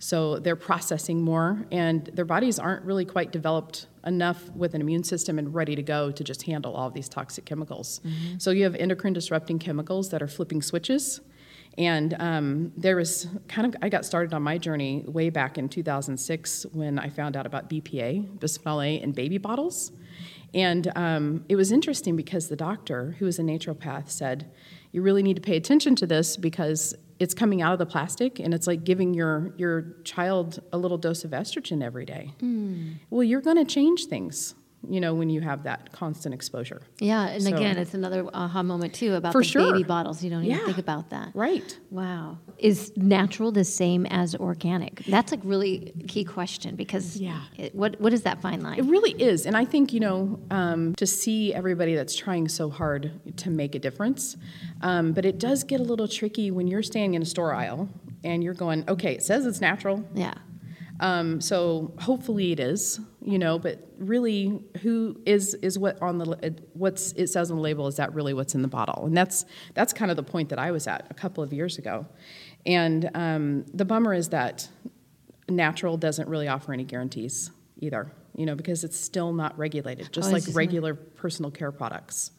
So 0.00 0.38
they're 0.38 0.56
processing 0.56 1.22
more, 1.22 1.66
and 1.72 2.06
their 2.06 2.24
bodies 2.24 2.58
aren't 2.58 2.84
really 2.84 3.04
quite 3.04 3.32
developed 3.32 3.86
enough 4.06 4.48
with 4.50 4.74
an 4.74 4.80
immune 4.80 5.02
system 5.04 5.38
and 5.38 5.52
ready 5.52 5.74
to 5.76 5.82
go 5.82 6.10
to 6.12 6.24
just 6.24 6.42
handle 6.42 6.74
all 6.74 6.86
of 6.86 6.94
these 6.94 7.08
toxic 7.08 7.44
chemicals. 7.44 8.00
So 8.38 8.50
you 8.52 8.62
have 8.64 8.76
endocrine 8.76 9.12
disrupting 9.12 9.58
chemicals 9.58 10.10
that 10.10 10.22
are 10.22 10.28
flipping 10.28 10.62
switches. 10.62 11.20
And 11.76 12.14
um, 12.18 12.72
there 12.76 12.96
was 12.96 13.28
kind 13.46 13.66
of, 13.66 13.76
I 13.82 13.88
got 13.88 14.04
started 14.04 14.34
on 14.34 14.42
my 14.42 14.58
journey 14.58 15.04
way 15.06 15.30
back 15.30 15.58
in 15.58 15.68
2006 15.68 16.66
when 16.72 16.98
I 16.98 17.08
found 17.08 17.36
out 17.36 17.46
about 17.46 17.70
BPA, 17.70 18.38
bisphenol 18.38 18.84
A, 18.84 19.00
in 19.02 19.12
baby 19.12 19.38
bottles. 19.38 19.92
And 20.54 20.90
um, 20.96 21.44
it 21.48 21.56
was 21.56 21.70
interesting 21.72 22.16
because 22.16 22.48
the 22.48 22.56
doctor, 22.56 23.16
who 23.18 23.26
was 23.26 23.38
a 23.38 23.42
naturopath, 23.42 24.10
said, 24.10 24.50
You 24.92 25.02
really 25.02 25.22
need 25.22 25.36
to 25.36 25.42
pay 25.42 25.56
attention 25.56 25.94
to 25.96 26.06
this 26.06 26.36
because 26.36 26.94
it's 27.18 27.34
coming 27.34 27.60
out 27.62 27.72
of 27.72 27.78
the 27.78 27.86
plastic 27.86 28.38
and 28.38 28.54
it's 28.54 28.66
like 28.66 28.84
giving 28.84 29.12
your, 29.12 29.52
your 29.56 29.96
child 30.04 30.60
a 30.72 30.78
little 30.78 30.98
dose 30.98 31.24
of 31.24 31.32
estrogen 31.32 31.82
every 31.82 32.04
day. 32.04 32.32
Well, 33.10 33.24
you're 33.24 33.40
going 33.40 33.56
to 33.56 33.64
change 33.64 34.06
things, 34.06 34.54
you 34.88 35.00
know, 35.00 35.14
when 35.14 35.28
you 35.30 35.40
have 35.40 35.64
that 35.64 35.92
constant 35.92 36.34
exposure. 36.34 36.80
Yeah, 37.00 37.28
and 37.28 37.42
So- 37.42 37.54
again, 37.54 37.76
it's 37.76 37.94
another 37.94 38.28
aha 38.32 38.62
moment 38.62 38.94
too 38.94 39.14
about 39.14 39.32
the 39.32 39.42
sure. 39.44 39.72
baby 39.72 39.84
bottles. 39.84 40.22
You 40.24 40.30
don't 40.30 40.44
even 40.44 40.64
think 40.64 40.78
about 40.78 41.10
that. 41.10 41.30
Right. 41.34 41.78
Wow. 41.90 42.38
Is 42.58 42.92
natural 42.96 43.52
the 43.52 43.64
same 43.64 44.06
as 44.06 44.34
organic? 44.34 45.04
That's 45.06 45.32
a 45.32 45.36
really 45.38 45.92
key 46.08 46.24
question 46.24 46.74
because 46.76 47.16
Yeah. 47.18 47.40
it, 47.56 47.74
what 47.74 48.00
what 48.00 48.12
is 48.12 48.22
that 48.22 48.40
fine 48.40 48.60
line? 48.62 48.78
It 48.78 48.84
really 48.86 49.12
is. 49.12 49.46
And 49.46 49.56
I 49.56 49.64
think, 49.64 49.92
you 49.92 50.00
know, 50.00 50.38
um, 50.50 50.94
to 50.96 51.06
see 51.06 51.52
everybody 51.54 51.94
that's 51.94 52.16
trying 52.16 52.48
so 52.48 52.70
hard 52.70 53.12
to 53.36 53.50
make 53.50 53.74
a 53.74 53.78
difference, 53.78 54.36
um, 54.82 55.12
but 55.12 55.24
it 55.24 55.38
does 55.38 55.64
get 55.64 55.80
a 55.80 55.84
little 55.84 56.08
tricky 56.08 56.50
when 56.50 56.66
you're 56.66 56.82
standing 56.82 57.14
in 57.14 57.22
a 57.22 57.26
store 57.26 57.52
aisle 57.54 57.88
and 58.24 58.42
you're 58.42 58.54
going, 58.54 58.84
okay, 58.88 59.12
it 59.14 59.22
says 59.22 59.46
it's 59.46 59.60
natural. 59.60 60.04
Yeah. 60.14 60.34
Um, 61.00 61.40
so 61.40 61.94
hopefully 62.00 62.52
it 62.52 62.58
is, 62.60 63.00
you 63.22 63.38
know, 63.38 63.58
but 63.58 63.86
really, 63.98 64.60
who 64.82 65.20
is 65.24 65.54
is 65.54 65.78
what 65.78 66.00
on 66.02 66.18
the 66.18 66.54
what's 66.74 67.12
it 67.12 67.28
says 67.28 67.50
on 67.50 67.56
the 67.58 67.62
label? 67.62 67.86
Is 67.86 67.96
that 67.96 68.12
really 68.14 68.34
what's 68.34 68.54
in 68.54 68.62
the 68.62 68.68
bottle? 68.68 69.06
And 69.06 69.16
that's 69.16 69.44
that's 69.74 69.92
kind 69.92 70.10
of 70.10 70.16
the 70.16 70.22
point 70.24 70.48
that 70.48 70.58
I 70.58 70.70
was 70.72 70.86
at 70.86 71.06
a 71.10 71.14
couple 71.14 71.42
of 71.44 71.52
years 71.52 71.78
ago. 71.78 72.06
And 72.66 73.10
um, 73.14 73.64
the 73.72 73.84
bummer 73.84 74.12
is 74.12 74.30
that 74.30 74.68
natural 75.48 75.96
doesn't 75.96 76.28
really 76.28 76.48
offer 76.48 76.72
any 76.72 76.84
guarantees 76.84 77.50
either, 77.80 78.12
you 78.36 78.44
know, 78.44 78.56
because 78.56 78.82
it's 78.82 78.98
still 78.98 79.32
not 79.32 79.56
regulated, 79.56 80.12
just 80.12 80.28
Oh, 80.30 80.32
like 80.32 80.42
just 80.42 80.54
not- 80.54 80.58
regular 80.58 80.94
personal 80.94 81.50
care 81.50 81.70
products. 81.70 82.32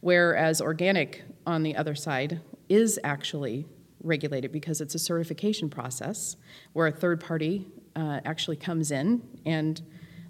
Whereas 0.00 0.60
organic, 0.60 1.24
on 1.46 1.62
the 1.64 1.74
other 1.76 1.94
side, 1.96 2.40
is 2.68 2.98
actually 3.02 3.66
regulated 4.02 4.52
because 4.52 4.80
it's 4.80 4.94
a 4.94 4.98
certification 4.98 5.68
process 5.68 6.36
where 6.74 6.86
a 6.86 6.92
third 6.92 7.20
party 7.20 7.66
uh, 7.96 8.20
actually 8.24 8.56
comes 8.56 8.90
in 8.90 9.22
and 9.46 9.80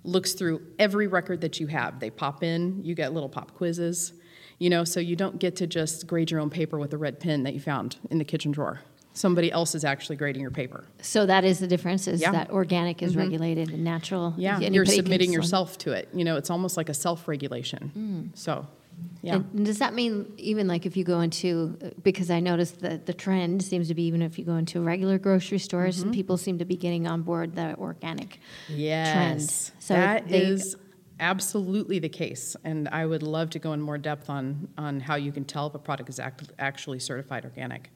looks 0.05 0.35
through 0.35 0.61
every 0.79 1.07
record 1.07 1.41
that 1.41 1.59
you 1.61 1.67
have. 1.69 1.99
They 2.01 2.11
pop 2.11 2.43
in, 2.43 2.85
you 2.85 2.95
get 2.95 3.13
little 3.15 3.29
pop 3.29 3.55
quizzes, 3.55 4.13
you 4.59 4.69
know, 4.71 4.85
so 4.85 5.01
you 5.01 5.17
don't 5.17 5.39
get 5.39 5.57
to 5.57 5.67
just 5.67 6.07
grade 6.07 6.31
your 6.31 6.41
own 6.41 6.51
paper 6.51 6.79
with 6.79 6.93
a 6.93 6.99
red 6.99 7.21
pen 7.21 7.43
that 7.45 7.55
you 7.55 7.61
found 7.61 7.97
in 8.11 8.19
the 8.19 8.25
kitchen 8.25 8.53
drawer. 8.53 8.81
Somebody 9.17 9.51
else 9.53 9.75
is 9.77 9.85
actually 9.85 10.17
grading 10.17 10.43
your 10.43 10.51
paper. 10.51 10.85
So 11.01 11.25
that 11.27 11.45
is 11.45 11.61
the 11.61 11.69
difference 11.69 12.09
is 12.09 12.21
Yeah. 12.21 12.33
that 12.33 12.51
organic 12.51 13.01
is 13.03 13.17
regulated 13.17 13.71
and 13.71 13.85
natural. 13.85 14.35
Yeah, 14.37 14.57
anybody 14.57 14.75
you're 14.75 14.87
submitting 14.87 15.33
yourself 15.33 15.79
to 15.79 15.93
it. 15.93 16.09
You 16.13 16.25
know, 16.25 16.37
it's 16.37 16.51
almost 16.51 16.77
like 16.77 16.89
a 16.89 16.95
self 16.95 17.29
regulation. 17.29 18.33
So, 18.35 18.67
Yeah. 19.23 19.37
And 19.37 19.65
does 19.65 19.79
that 19.79 19.95
mean 19.95 20.33
even 20.37 20.69
like 20.69 20.85
if 20.85 20.97
you 20.99 21.05
go 21.05 21.21
into 21.21 21.79
because 22.03 22.31
I 22.31 22.41
noticed 22.41 22.81
that 22.81 23.07
the 23.07 23.15
trend 23.15 23.63
seems 23.63 23.89
to 23.89 23.95
be 23.95 24.03
even 24.05 24.21
if 24.21 24.39
you 24.39 24.45
go 24.45 24.57
into 24.57 24.83
regular 24.83 25.19
grocery 25.19 25.59
stores, 25.59 26.01
Mm-hmm. 26.03 26.11
people 26.11 26.37
seem 26.37 26.59
to 26.59 26.67
be 26.67 26.77
getting 26.77 27.07
on 27.07 27.23
board 27.23 27.55
the 27.57 27.75
organic 27.79 28.39
yes. 28.69 29.13
trend. 29.13 29.43
So 29.83 29.95
that 29.95 30.29
they- 30.29 30.43
is 30.43 30.77
absolutely 31.21 32.01
the 32.01 32.09
case, 32.09 32.57
and 32.65 32.89
I 32.89 33.07
would 33.07 33.23
love 33.23 33.49
to 33.51 33.59
go 33.59 33.73
in 33.73 33.81
more 33.81 33.97
depth 33.99 34.29
on 34.29 34.69
on 34.77 35.01
how 35.01 35.15
you 35.15 35.33
can 35.33 35.45
tell 35.45 35.69
if 35.69 35.75
a 35.75 35.79
product 35.79 36.09
is 36.11 36.19
act, 36.21 36.51
actually 36.59 36.99
certified 36.99 37.45
organic. 37.45 37.91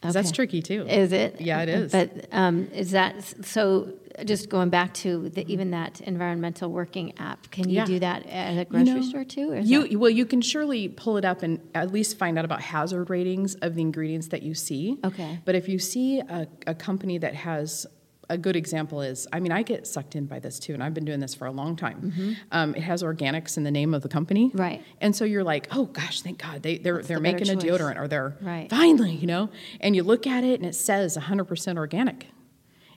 'Cause 0.00 0.14
That's 0.14 0.30
tricky 0.32 0.60
too. 0.62 0.86
Is 0.86 1.12
it? 1.12 1.40
Yeah, 1.40 1.62
it 1.62 1.68
is. 1.70 1.92
But 1.92 2.26
um, 2.32 2.68
is 2.74 2.90
that 2.92 3.22
so? 3.44 3.92
Just 4.24 4.48
going 4.48 4.70
back 4.70 4.94
to 4.94 5.28
the, 5.30 5.44
even 5.52 5.70
that 5.72 6.00
environmental 6.02 6.70
working 6.70 7.18
app, 7.18 7.50
can 7.50 7.68
you 7.68 7.76
Yeah. 7.76 7.84
do 7.84 7.98
that 7.98 8.24
at 8.26 8.58
a 8.58 8.64
grocery 8.64 8.94
know, 8.94 9.02
store 9.02 9.24
too? 9.24 9.50
Or 9.52 9.56
You 9.58 9.88
that- 9.88 9.98
well, 9.98 10.10
you 10.10 10.24
can 10.24 10.40
surely 10.40 10.88
pull 10.88 11.16
it 11.16 11.24
up 11.24 11.42
and 11.42 11.58
at 11.74 11.92
least 11.92 12.16
find 12.16 12.38
out 12.38 12.44
about 12.44 12.60
hazard 12.60 13.10
ratings 13.10 13.56
of 13.56 13.74
the 13.74 13.80
ingredients 13.82 14.28
that 14.28 14.42
you 14.42 14.54
see. 14.54 14.98
Okay. 15.04 15.40
But 15.44 15.56
if 15.56 15.68
you 15.68 15.78
see 15.78 16.20
a, 16.20 16.46
a 16.66 16.74
company 16.74 17.18
that 17.18 17.34
has 17.34 17.86
a 18.30 18.38
good 18.38 18.56
example 18.56 19.02
is, 19.02 19.26
I 19.34 19.40
mean, 19.40 19.52
I 19.52 19.62
get 19.62 19.86
sucked 19.86 20.16
in 20.16 20.24
by 20.26 20.38
this 20.38 20.58
too, 20.58 20.72
and 20.74 20.82
I've 20.82 20.94
been 20.94 21.04
doing 21.04 21.20
this 21.20 21.34
for 21.34 21.46
a 21.46 21.50
long 21.52 21.76
time. 21.76 22.36
Um, 22.52 22.74
it 22.74 22.82
has 22.82 23.02
organics 23.02 23.58
in 23.58 23.64
the 23.64 23.70
name 23.70 23.92
of 23.92 24.02
the 24.02 24.08
company, 24.08 24.48
Mm-hmm. 24.48 24.58
Right. 24.58 24.82
And 25.00 25.14
so 25.14 25.24
you're 25.26 25.44
like, 25.44 25.68
oh 25.72 25.86
gosh, 25.86 26.22
thank 26.22 26.38
God 26.38 26.62
they 26.62 26.78
they're 26.78 27.02
they're 27.02 27.18
the 27.18 27.22
making 27.22 27.50
a 27.50 27.54
deodorant 27.56 27.98
or 27.98 28.08
they're 28.08 28.36
Right. 28.40 28.70
finally, 28.70 29.12
you 29.16 29.26
know. 29.26 29.50
And 29.80 29.94
you 29.94 30.02
look 30.04 30.26
at 30.26 30.42
it 30.44 30.58
and 30.60 30.66
it 30.68 30.74
says 30.74 31.18
100% 31.18 31.76
organic. 31.76 32.28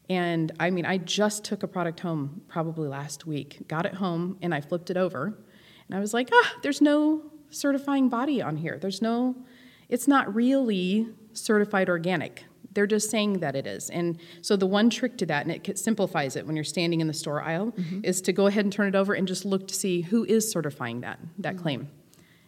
And 0.09 0.51
I 0.59 0.69
mean, 0.69 0.85
I 0.85 0.97
just 0.97 1.43
took 1.43 1.63
a 1.63 1.67
product 1.67 1.99
home 1.99 2.41
probably 2.47 2.87
last 2.87 3.25
week, 3.25 3.67
got 3.67 3.85
it 3.85 3.95
home, 3.95 4.37
and 4.41 4.53
I 4.53 4.61
flipped 4.61 4.89
it 4.89 4.97
over. 4.97 5.37
And 5.87 5.97
I 5.97 5.99
was 5.99 6.13
like, 6.13 6.29
ah, 6.31 6.53
there's 6.61 6.81
no 6.81 7.23
certifying 7.49 8.09
body 8.09 8.41
on 8.41 8.57
here. 8.57 8.77
There's 8.77 9.01
no, 9.01 9.35
it's 9.89 10.07
not 10.07 10.33
really 10.33 11.07
certified 11.33 11.89
organic. 11.89 12.45
They're 12.73 12.87
just 12.87 13.09
saying 13.09 13.39
that 13.39 13.55
it 13.55 13.65
is. 13.65 13.89
And 13.89 14.19
so 14.41 14.55
the 14.55 14.67
one 14.67 14.89
trick 14.89 15.17
to 15.17 15.25
that, 15.25 15.45
and 15.45 15.67
it 15.67 15.79
simplifies 15.79 16.35
it 16.35 16.45
when 16.45 16.55
you're 16.55 16.63
standing 16.63 17.01
in 17.01 17.07
the 17.07 17.13
store 17.13 17.41
aisle, 17.41 17.73
is 18.03 18.21
to 18.21 18.33
go 18.33 18.47
ahead 18.47 18.65
and 18.65 18.71
turn 18.71 18.87
it 18.87 18.95
over 18.95 19.13
and 19.13 19.27
just 19.27 19.45
look 19.45 19.67
to 19.67 19.73
see 19.73 20.01
who 20.01 20.25
is 20.25 20.49
certifying 20.49 21.01
that, 21.01 21.19
that 21.39 21.57
claim. 21.57 21.89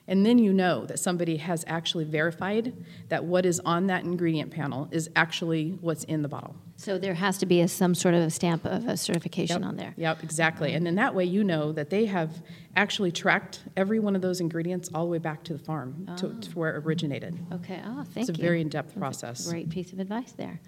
And 0.07 0.25
then 0.25 0.37
you 0.37 0.53
know 0.53 0.85
that 0.85 0.99
somebody 0.99 1.37
has 1.37 1.63
actually 1.67 2.03
verified 2.03 2.73
that 3.09 3.25
what 3.25 3.45
is 3.45 3.59
on 3.61 3.87
that 3.87 4.03
ingredient 4.03 4.51
panel 4.51 4.87
is 4.91 5.09
actually 5.15 5.77
what's 5.81 6.03
in 6.03 6.21
the 6.21 6.27
bottle. 6.27 6.55
So 6.79 6.97
there 6.97 7.13
has 7.13 7.37
to 7.39 7.45
be 7.45 7.59
a, 7.59 7.67
some 7.67 7.93
sort 7.93 8.15
of 8.15 8.21
a 8.21 8.29
stamp 8.29 8.63
of 8.63 8.87
a 8.87 8.95
certification 8.95 9.65
on 9.65 9.75
there. 9.75 9.93
Yep, 9.97 10.23
exactly. 10.23 10.73
And 10.73 10.85
then 10.85 10.95
that 10.95 11.13
way 11.13 11.25
you 11.25 11.43
know 11.43 11.73
that 11.73 11.89
they 11.89 12.05
have 12.05 12.41
actually 12.77 13.11
tracked 13.11 13.63
every 13.75 13.99
one 13.99 14.15
of 14.15 14.21
those 14.21 14.39
ingredients 14.39 14.89
all 14.93 15.03
the 15.03 15.11
way 15.11 15.17
back 15.17 15.43
to 15.43 15.53
the 15.53 15.59
farm 15.59 16.07
to, 16.15 16.29
to 16.29 16.49
ah. 16.49 16.51
where 16.53 16.77
it 16.77 16.85
originated. 16.85 17.37
Okay. 17.51 17.81
Oh, 17.85 18.05
thank 18.05 18.15
you. 18.15 18.21
It's 18.21 18.29
a 18.29 18.33
you. 18.33 18.41
very 18.41 18.61
in-depth 18.61 18.97
process. 18.97 19.45
Great 19.49 19.69
piece 19.69 19.91
of 19.91 19.99
advice 19.99 20.31
there. 20.31 20.61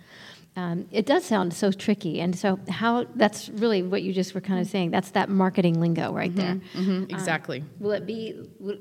Um, 0.58 0.86
it 0.92 1.06
does 1.06 1.24
sound 1.24 1.54
so 1.54 1.72
tricky, 1.72 2.20
and 2.20 2.38
so 2.38 2.60
how? 2.68 3.06
That's 3.16 3.48
really 3.48 3.84
what 3.84 4.04
you 4.04 4.12
just 4.12 4.36
were 4.36 4.42
kind 4.42 4.60
of 4.60 4.68
saying. 4.68 4.92
That's 4.92 5.12
that 5.12 5.30
marketing 5.30 5.80
lingo 5.80 6.12
right 6.12 6.36
there. 6.36 6.60
Mhm, 6.74 7.10
exactly. 7.10 7.64
Will 7.80 7.92
it 7.92 8.06
be? 8.06 8.36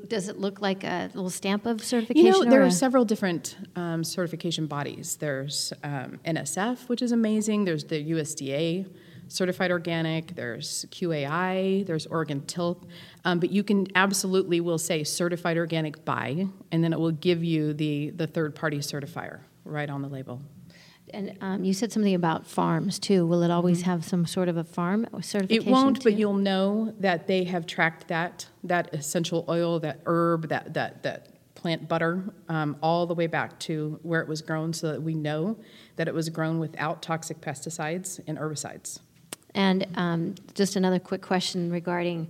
Does 0.08 0.28
it 0.28 0.38
look 0.40 0.60
like 0.60 0.82
a 0.82 1.10
little 1.14 1.30
stamp 1.30 1.66
of 1.66 1.80
certification? 1.84 2.26
You 2.26 2.32
know, 2.32 2.50
there 2.50 2.60
are 2.62 2.66
a- 2.66 2.70
several 2.72 3.04
different 3.04 3.56
um, 3.76 4.02
certification 4.02 4.66
bodies. 4.66 5.16
There's 5.16 5.72
um, 5.84 6.18
NSF, 6.24 6.88
which 6.88 7.02
is 7.02 7.12
amazing. 7.12 7.66
There's 7.66 7.84
the 7.84 8.04
USDA 8.14 8.86
certified 9.28 9.70
organic. 9.70 10.34
There's 10.34 10.86
QAI. 10.90 11.86
There's 11.86 12.04
Oregon 12.06 12.40
Tilth. 12.48 12.84
Um, 13.24 13.38
but 13.38 13.50
you 13.50 13.62
can 13.62 13.86
absolutely 13.94 14.60
will 14.60 14.78
say 14.78 15.04
certified 15.04 15.56
organic 15.56 16.04
by, 16.04 16.48
and 16.72 16.82
then 16.82 16.92
it 16.92 16.98
will 16.98 17.12
give 17.12 17.44
you 17.44 17.74
the 17.74 18.10
the 18.10 18.26
third 18.26 18.56
party 18.56 18.78
certifier 18.78 19.38
right 19.64 19.88
on 19.88 20.02
the 20.02 20.08
label. 20.08 20.42
And 21.12 21.36
um, 21.40 21.64
you 21.64 21.72
said 21.72 21.92
something 21.92 22.14
about 22.14 22.46
farms 22.46 22.98
too. 22.98 23.26
Will 23.26 23.42
it 23.42 23.50
always 23.50 23.82
have 23.82 24.04
some 24.04 24.26
sort 24.26 24.48
of 24.48 24.56
a 24.56 24.64
farm 24.64 25.06
certification? 25.20 25.62
Mm-hmm. 25.62 25.68
It 25.68 25.72
won't, 25.72 26.04
but 26.04 26.14
you'll 26.14 26.34
know 26.34 26.94
that 27.00 27.26
they 27.26 27.44
have 27.44 27.66
tracked 27.66 28.08
that 28.08 28.46
that 28.64 28.92
essential 28.94 29.44
oil, 29.48 29.80
that 29.80 30.00
herb, 30.06 30.48
that 30.48 30.74
that 30.74 31.02
that 31.02 31.28
plant 31.54 31.88
butter, 31.88 32.24
um, 32.48 32.76
all 32.82 33.06
the 33.06 33.14
way 33.14 33.26
back 33.26 33.58
to 33.60 33.98
where 34.02 34.20
it 34.22 34.28
was 34.28 34.40
grown, 34.40 34.72
so 34.72 34.92
that 34.92 35.02
we 35.02 35.14
know 35.14 35.58
that 35.96 36.08
it 36.08 36.14
was 36.14 36.28
grown 36.28 36.58
without 36.58 37.02
toxic 37.02 37.40
pesticides 37.40 38.20
and 38.26 38.38
herbicides. 38.38 39.00
And 39.54 39.86
um, 39.96 40.36
just 40.54 40.76
another 40.76 40.98
quick 40.98 41.22
question 41.22 41.70
regarding 41.70 42.28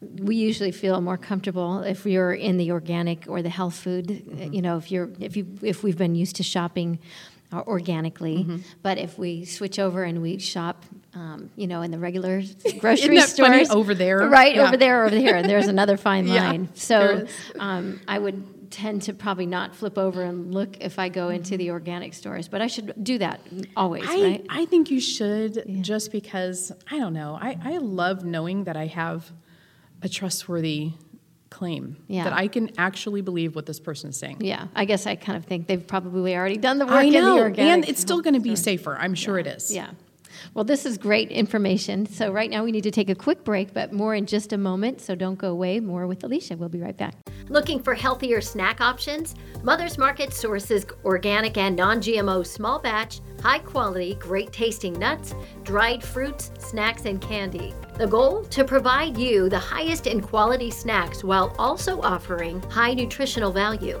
we 0.00 0.36
usually 0.36 0.72
feel 0.72 1.00
more 1.00 1.18
comfortable 1.18 1.82
if 1.82 2.06
you're 2.06 2.32
in 2.32 2.56
the 2.56 2.70
organic 2.70 3.26
or 3.28 3.42
the 3.42 3.50
health 3.50 3.74
food. 3.74 4.06
Mm-hmm. 4.06 4.54
You 4.54 4.62
know, 4.62 4.76
if 4.78 4.90
you're 4.90 5.10
if 5.20 5.36
you 5.36 5.46
if 5.62 5.82
we've 5.82 5.98
been 5.98 6.14
used 6.14 6.36
to 6.36 6.42
shopping 6.42 6.98
organically, 7.52 8.38
Mm-hmm. 8.38 8.56
but 8.82 8.98
if 8.98 9.18
we 9.18 9.44
switch 9.44 9.78
over 9.78 10.02
and 10.04 10.22
we 10.22 10.38
shop, 10.38 10.84
um, 11.14 11.50
you 11.56 11.66
know, 11.66 11.82
in 11.82 11.90
the 11.90 11.98
regular 11.98 12.42
grocery 12.78 13.18
funny? 13.20 13.20
stores 13.22 13.70
Over 13.70 13.94
there? 13.94 14.28
right 14.28 14.54
Yeah. 14.54 14.66
over 14.68 14.76
there, 14.76 15.04
over 15.04 15.14
there, 15.14 15.36
and 15.36 15.48
there's 15.48 15.66
another 15.68 15.96
fine 16.08 16.26
line. 16.28 16.66
there 16.66 16.74
so 16.74 17.26
um, 17.58 18.00
I 18.06 18.18
would 18.18 18.70
tend 18.70 19.02
to 19.02 19.12
probably 19.12 19.46
not 19.46 19.74
flip 19.74 19.98
over 19.98 20.22
and 20.22 20.54
look 20.54 20.76
if 20.80 21.00
I 21.00 21.08
go 21.08 21.28
into 21.30 21.56
the 21.56 21.72
organic 21.72 22.14
stores, 22.14 22.46
but 22.46 22.62
I 22.62 22.68
should 22.68 22.94
do 23.02 23.18
that 23.18 23.40
always, 23.76 24.04
I, 24.06 24.22
right? 24.22 24.46
I 24.48 24.64
think 24.66 24.90
you 24.92 25.00
should 25.00 25.64
just 25.80 26.12
because 26.12 26.70
I 26.88 26.98
don't 27.00 27.12
know. 27.14 27.36
I, 27.40 27.58
I 27.64 27.78
love 27.78 28.24
knowing 28.24 28.64
that 28.64 28.76
I 28.76 28.86
have 28.86 29.32
a 30.02 30.08
trustworthy 30.08 30.92
claim 31.50 31.96
Yeah. 32.08 32.24
that 32.24 32.32
I 32.32 32.48
can 32.48 32.70
actually 32.78 33.20
believe 33.22 33.54
what 33.56 33.66
this 33.66 33.80
person 33.80 34.10
is 34.10 34.16
saying. 34.16 34.38
Yeah, 34.40 34.68
I 34.74 34.84
guess 34.84 35.06
I 35.06 35.16
kind 35.16 35.36
of 35.36 35.44
think 35.44 35.66
they've 35.66 35.84
probably 35.86 36.34
already 36.36 36.56
done 36.56 36.78
the 36.78 36.86
work 36.86 36.94
I 36.94 37.02
in 37.04 37.12
the 37.12 37.20
know, 37.20 37.38
organic. 37.38 37.58
and 37.72 37.88
it's 37.88 38.00
still 38.00 38.20
going 38.20 38.34
to 38.34 38.40
be 38.40 38.56
safer. 38.56 38.96
I'm 38.96 39.14
sure 39.14 39.38
it 39.38 39.46
is. 39.46 39.74
Yeah. 39.74 39.90
Well, 40.54 40.64
this 40.64 40.86
is 40.86 40.98
great 40.98 41.30
information. 41.30 42.06
So 42.06 42.30
right 42.32 42.50
now 42.50 42.64
we 42.64 42.72
need 42.72 42.84
to 42.84 42.90
take 42.90 43.10
a 43.10 43.14
quick 43.14 43.44
break, 43.44 43.72
but 43.72 43.92
more 43.92 44.14
in 44.14 44.26
just 44.26 44.52
a 44.52 44.58
moment. 44.58 45.00
So 45.00 45.14
don't 45.14 45.38
go 45.38 45.50
away. 45.50 45.80
More 45.80 46.06
with 46.06 46.24
Alicia. 46.24 46.56
We'll 46.56 46.68
be 46.68 46.80
right 46.80 46.96
back. 46.96 47.14
Looking 47.48 47.82
for 47.82 47.94
healthier 47.94 48.40
snack 48.40 48.80
options? 48.80 49.34
Mother's 49.62 49.98
Market 49.98 50.32
sources 50.32 50.86
organic 51.04 51.56
and 51.56 51.76
non 51.76 52.00
GMO 52.00 52.46
small 52.46 52.78
batch, 52.78 53.20
high 53.42 53.58
quality, 53.58 54.14
great 54.14 54.52
tasting 54.52 54.92
nuts, 54.92 55.34
dried 55.64 56.02
fruits, 56.02 56.50
snacks, 56.58 57.04
and 57.06 57.20
candy. 57.20 57.74
The 57.94 58.06
goal? 58.06 58.44
To 58.44 58.64
provide 58.64 59.18
you 59.18 59.48
the 59.48 59.58
highest 59.58 60.06
in 60.06 60.20
quality 60.20 60.70
snacks 60.70 61.24
while 61.24 61.54
also 61.58 62.00
offering 62.00 62.62
high 62.70 62.94
nutritional 62.94 63.52
value. 63.52 64.00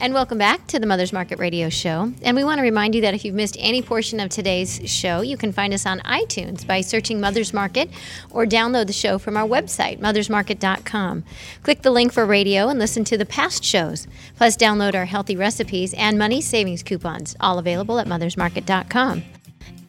And 0.00 0.14
welcome 0.14 0.38
back 0.38 0.64
to 0.68 0.78
the 0.78 0.86
Mother's 0.86 1.12
Market 1.12 1.40
Radio 1.40 1.68
Show. 1.68 2.12
And 2.22 2.36
we 2.36 2.44
want 2.44 2.58
to 2.58 2.62
remind 2.62 2.94
you 2.94 3.00
that 3.00 3.14
if 3.14 3.24
you've 3.24 3.34
missed 3.34 3.56
any 3.58 3.82
portion 3.82 4.20
of 4.20 4.30
today's 4.30 4.80
show, 4.88 5.22
you 5.22 5.36
can 5.36 5.50
find 5.50 5.74
us 5.74 5.86
on 5.86 5.98
iTunes 6.00 6.64
by 6.64 6.82
searching 6.82 7.20
Mother's 7.20 7.52
Market 7.52 7.90
or 8.30 8.46
download 8.46 8.86
the 8.86 8.92
show 8.92 9.18
from 9.18 9.36
our 9.36 9.46
website, 9.46 9.98
mothersmarket.com. 9.98 11.24
Click 11.64 11.82
the 11.82 11.90
link 11.90 12.12
for 12.12 12.24
radio 12.24 12.68
and 12.68 12.78
listen 12.78 13.02
to 13.02 13.18
the 13.18 13.26
past 13.26 13.64
shows. 13.64 14.06
Plus, 14.36 14.56
download 14.56 14.94
our 14.94 15.06
healthy 15.06 15.34
recipes 15.34 15.92
and 15.94 16.16
money 16.16 16.40
savings 16.40 16.84
coupons, 16.84 17.34
all 17.40 17.58
available 17.58 17.98
at 17.98 18.06
mothersmarket.com. 18.06 19.24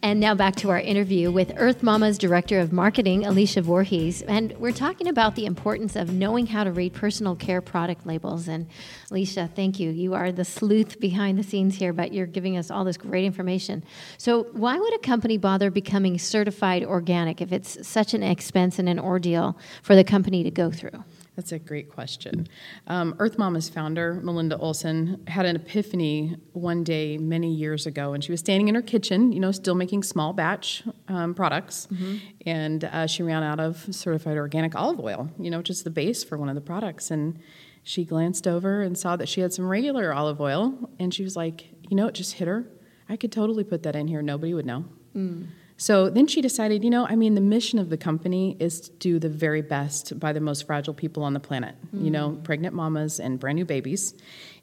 And 0.01 0.21
now 0.21 0.33
back 0.33 0.55
to 0.57 0.69
our 0.69 0.79
interview 0.79 1.29
with 1.29 1.51
Earth 1.57 1.83
Mama's 1.83 2.17
Director 2.17 2.61
of 2.61 2.71
Marketing, 2.71 3.25
Alicia 3.25 3.61
Voorhees. 3.61 4.21
And 4.21 4.53
we're 4.57 4.71
talking 4.71 5.09
about 5.09 5.35
the 5.35 5.45
importance 5.45 5.97
of 5.97 6.13
knowing 6.13 6.47
how 6.47 6.63
to 6.63 6.71
read 6.71 6.93
personal 6.93 7.35
care 7.35 7.59
product 7.59 8.05
labels. 8.05 8.47
And 8.47 8.67
Alicia, 9.11 9.49
thank 9.53 9.77
you. 9.77 9.89
You 9.89 10.13
are 10.13 10.31
the 10.31 10.45
sleuth 10.45 11.01
behind 11.01 11.37
the 11.37 11.43
scenes 11.43 11.75
here, 11.75 11.91
but 11.91 12.13
you're 12.13 12.27
giving 12.27 12.55
us 12.55 12.71
all 12.71 12.85
this 12.85 12.95
great 12.95 13.25
information. 13.25 13.83
So, 14.17 14.43
why 14.53 14.79
would 14.79 14.93
a 14.93 14.99
company 14.99 15.37
bother 15.37 15.69
becoming 15.69 16.17
certified 16.17 16.85
organic 16.85 17.41
if 17.41 17.51
it's 17.51 17.85
such 17.85 18.13
an 18.13 18.23
expense 18.23 18.79
and 18.79 18.87
an 18.87 18.99
ordeal 18.99 19.57
for 19.83 19.97
the 19.97 20.05
company 20.05 20.43
to 20.43 20.51
go 20.51 20.71
through? 20.71 21.03
That's 21.39 21.53
a 21.53 21.59
great 21.59 21.89
question. 21.89 22.49
Um, 22.87 23.15
Earth 23.17 23.37
Mama's 23.37 23.69
founder, 23.69 24.15
Melinda 24.15 24.57
Olson, 24.57 25.23
had 25.25 25.45
an 25.45 25.55
epiphany 25.55 26.35
one 26.51 26.83
day 26.83 27.17
many 27.17 27.53
years 27.53 27.87
ago, 27.87 28.11
and 28.11 28.21
she 28.21 28.33
was 28.33 28.41
standing 28.41 28.67
in 28.67 28.75
her 28.75 28.81
kitchen, 28.81 29.31
you 29.31 29.39
know, 29.39 29.53
still 29.53 29.73
making 29.73 30.03
small 30.03 30.33
batch 30.33 30.83
um, 31.07 31.33
products, 31.33 31.87
mm-hmm. 31.93 32.17
and 32.45 32.83
uh, 32.83 33.07
she 33.07 33.23
ran 33.23 33.41
out 33.41 33.61
of 33.61 33.87
certified 33.89 34.35
organic 34.35 34.75
olive 34.75 34.99
oil, 34.99 35.29
you 35.39 35.49
know, 35.49 35.61
just 35.61 35.85
the 35.85 35.89
base 35.89 36.25
for 36.25 36.37
one 36.37 36.49
of 36.49 36.55
the 36.55 36.61
products. 36.61 37.09
And 37.09 37.39
she 37.83 38.03
glanced 38.03 38.45
over 38.45 38.81
and 38.81 38.97
saw 38.97 39.15
that 39.15 39.29
she 39.29 39.39
had 39.39 39.53
some 39.53 39.65
regular 39.65 40.11
olive 40.11 40.41
oil, 40.41 40.89
and 40.99 41.13
she 41.13 41.23
was 41.23 41.37
like, 41.37 41.69
you 41.89 41.95
know, 41.95 42.07
it 42.07 42.15
just 42.15 42.33
hit 42.33 42.49
her. 42.49 42.67
I 43.07 43.15
could 43.15 43.31
totally 43.31 43.63
put 43.63 43.83
that 43.83 43.95
in 43.95 44.09
here, 44.09 44.21
nobody 44.21 44.53
would 44.53 44.65
know. 44.65 44.83
Mm. 45.15 45.47
So 45.79 46.09
then 46.09 46.27
she 46.27 46.41
decided, 46.41 46.83
you 46.83 46.89
know, 46.89 47.07
I 47.07 47.15
mean, 47.15 47.35
the 47.35 47.41
mission 47.41 47.79
of 47.79 47.89
the 47.89 47.95
company 47.95 48.57
is 48.59 48.81
to 48.81 48.91
do 48.99 49.17
the 49.17 49.29
very 49.29 49.61
best 49.61 50.19
by 50.19 50.33
the 50.33 50.41
most 50.41 50.67
fragile 50.67 50.93
people 50.93 51.23
on 51.23 51.33
the 51.33 51.39
planet, 51.39 51.73
mm. 51.95 52.03
you 52.03 52.11
know, 52.11 52.31
mm. 52.31 52.43
pregnant 52.43 52.75
mamas 52.75 53.17
and 53.17 53.39
brand 53.39 53.55
new 53.55 53.63
babies. 53.63 54.13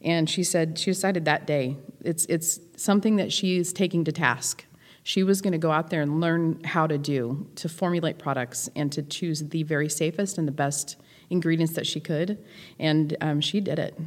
And 0.02 0.28
she 0.28 0.44
said, 0.44 0.78
she 0.78 0.90
decided 0.90 1.24
that 1.24 1.46
day, 1.46 1.78
it's, 2.04 2.26
it's 2.26 2.60
something 2.76 3.16
that 3.16 3.32
she's 3.32 3.72
taking 3.72 4.04
to 4.04 4.12
task. 4.12 4.66
She 5.04 5.22
was 5.22 5.40
going 5.40 5.52
to 5.52 5.58
go 5.58 5.70
out 5.72 5.88
there 5.88 6.02
and 6.02 6.20
learn 6.20 6.62
how 6.64 6.86
to 6.86 6.98
do, 6.98 7.48
to 7.56 7.68
formulate 7.70 8.18
products, 8.18 8.68
and 8.76 8.92
to 8.92 9.02
choose 9.02 9.40
the 9.40 9.62
very 9.62 9.88
safest 9.88 10.36
and 10.36 10.46
the 10.46 10.52
best 10.52 10.96
ingredients 11.30 11.74
that 11.74 11.86
she 11.86 12.00
could, 12.00 12.38
and 12.78 13.16
um, 13.20 13.40
she 13.40 13.60
did 13.60 13.78
it. 13.78 13.98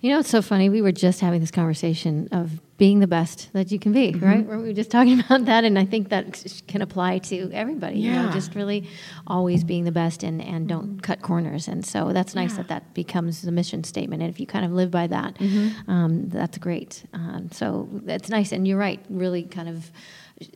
You 0.00 0.10
know, 0.10 0.20
it's 0.20 0.28
so 0.28 0.42
funny. 0.42 0.68
We 0.68 0.82
were 0.82 0.92
just 0.92 1.20
having 1.20 1.40
this 1.40 1.50
conversation 1.50 2.28
of 2.32 2.60
being 2.76 3.00
the 3.00 3.06
best 3.06 3.50
that 3.54 3.72
you 3.72 3.78
can 3.78 3.92
be, 3.92 4.12
mm-hmm. 4.12 4.24
right? 4.24 4.46
We 4.46 4.56
were 4.56 4.72
just 4.72 4.90
talking 4.90 5.20
about 5.26 5.46
that, 5.46 5.64
and 5.64 5.78
I 5.78 5.84
think 5.84 6.10
that 6.10 6.62
can 6.66 6.82
apply 6.82 7.18
to 7.18 7.50
everybody. 7.52 8.00
Yeah. 8.00 8.08
You 8.20 8.26
know, 8.26 8.32
just 8.32 8.54
really 8.54 8.88
always 9.26 9.64
being 9.64 9.84
the 9.84 9.92
best 9.92 10.22
and, 10.22 10.42
and 10.42 10.68
don't 10.68 10.86
mm-hmm. 10.86 10.98
cut 10.98 11.22
corners. 11.22 11.68
And 11.68 11.84
so 11.84 12.12
that's 12.12 12.34
nice 12.34 12.52
yeah. 12.52 12.56
that 12.58 12.68
that 12.68 12.94
becomes 12.94 13.42
the 13.42 13.52
mission 13.52 13.84
statement. 13.84 14.22
And 14.22 14.30
if 14.30 14.38
you 14.38 14.46
kind 14.46 14.64
of 14.64 14.72
live 14.72 14.90
by 14.90 15.06
that, 15.06 15.34
mm-hmm. 15.36 15.90
um, 15.90 16.28
that's 16.28 16.58
great. 16.58 17.04
Um, 17.12 17.50
so 17.52 17.88
that's 17.92 18.28
nice. 18.28 18.52
And 18.52 18.68
you're 18.68 18.78
right, 18.78 19.02
really 19.08 19.44
kind 19.44 19.68
of, 19.68 19.90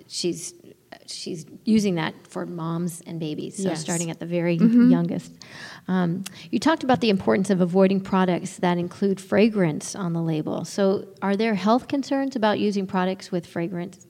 she's 0.06 0.52
she's 1.12 1.46
using 1.64 1.96
that 1.96 2.14
for 2.26 2.46
moms 2.46 3.02
and 3.06 3.18
babies. 3.20 3.56
So 3.56 3.70
yes. 3.70 3.80
starting 3.80 4.10
at 4.10 4.20
the 4.20 4.26
very 4.26 4.58
mm-hmm. 4.58 4.90
youngest. 4.90 5.32
Um, 5.88 6.24
you 6.50 6.58
talked 6.58 6.84
about 6.84 7.00
the 7.00 7.10
importance 7.10 7.50
of 7.50 7.60
avoiding 7.60 8.00
products 8.00 8.56
that 8.58 8.78
include 8.78 9.20
fragrance 9.20 9.94
on 9.94 10.12
the 10.12 10.22
label. 10.22 10.64
So 10.64 11.06
are 11.22 11.36
there 11.36 11.54
health 11.54 11.88
concerns 11.88 12.36
about 12.36 12.58
using 12.58 12.86
products 12.86 13.32
with 13.32 13.46
fragrance 13.46 14.06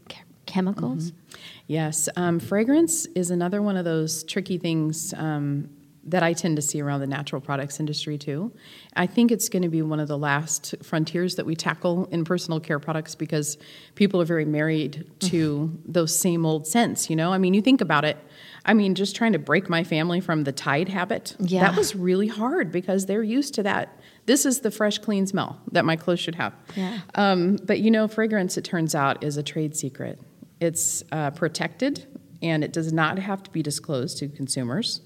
chemicals? 0.47 1.13
Mm-hmm. 1.13 1.37
Yes, 1.67 2.09
um, 2.17 2.41
fragrance 2.41 3.07
is 3.15 3.31
another 3.31 3.63
one 3.63 3.77
of 3.77 3.85
those 3.85 4.25
tricky 4.25 4.59
things. 4.59 5.15
Um, 5.17 5.71
that 6.05 6.23
I 6.23 6.33
tend 6.33 6.57
to 6.57 6.63
see 6.63 6.81
around 6.81 7.01
the 7.01 7.07
natural 7.07 7.41
products 7.41 7.79
industry 7.79 8.17
too. 8.17 8.53
I 8.97 9.07
think 9.07 9.31
it's 9.31 9.49
going 9.49 9.63
to 9.63 9.69
be 9.69 9.83
one 9.83 10.01
of 10.01 10.09
the 10.09 10.17
last 10.17 10.75
frontiers 10.83 11.37
that 11.37 11.45
we 11.45 11.55
tackle 11.55 12.07
in 12.07 12.25
personal 12.25 12.59
care 12.59 12.79
products 12.79 13.15
because 13.15 13.59
people 13.95 14.21
are 14.21 14.25
very 14.25 14.47
married 14.47 15.11
to 15.21 15.71
mm-hmm. 15.73 15.93
those 15.93 16.17
same 16.17 16.47
old 16.47 16.67
scents, 16.67 17.11
you 17.11 17.17
know? 17.17 17.33
I 17.33 17.39
mean, 17.39 17.53
you 17.53 17.61
think 17.61 17.81
about 17.81 18.05
it. 18.05 18.17
I 18.65 18.75
mean, 18.75 18.95
just 18.95 19.15
trying 19.15 19.33
to 19.33 19.39
break 19.39 19.69
my 19.69 19.85
family 19.85 20.21
from 20.21 20.45
the 20.45 20.53
Tide 20.53 20.89
habit, 20.89 21.37
yeah. 21.39 21.61
that 21.61 21.77
was 21.77 21.95
really 21.95 22.29
hard 22.29 22.73
because 22.73 23.07
they're 23.07 23.23
used 23.23 23.55
to 23.55 23.63
that. 23.63 23.99
This 24.27 24.47
is 24.47 24.61
the 24.61 24.71
fresh, 24.71 24.99
clean 24.99 25.27
smell 25.27 25.61
that 25.73 25.85
my 25.85 25.97
clothes 25.97 26.21
should 26.21 26.35
have. 26.35 26.55
Yeah. 26.77 27.01
Um, 27.15 27.57
but 27.57 27.81
you 27.81 27.91
know, 27.91 28.09
fragrance, 28.09 28.57
it 28.57 28.65
turns 28.65 28.95
out, 28.95 29.23
is 29.23 29.37
a 29.37 29.43
trade 29.43 29.77
secret. 29.77 30.21
It's 30.61 31.03
uh, 31.11 31.31
protected 31.31 32.07
and 32.43 32.65
it 32.65 32.73
does 32.73 32.93
not 32.93 33.19
have 33.19 33.43
to 33.43 33.51
be 33.51 33.63
disclosed 33.63 34.19
to 34.19 34.29
consumers. 34.29 35.01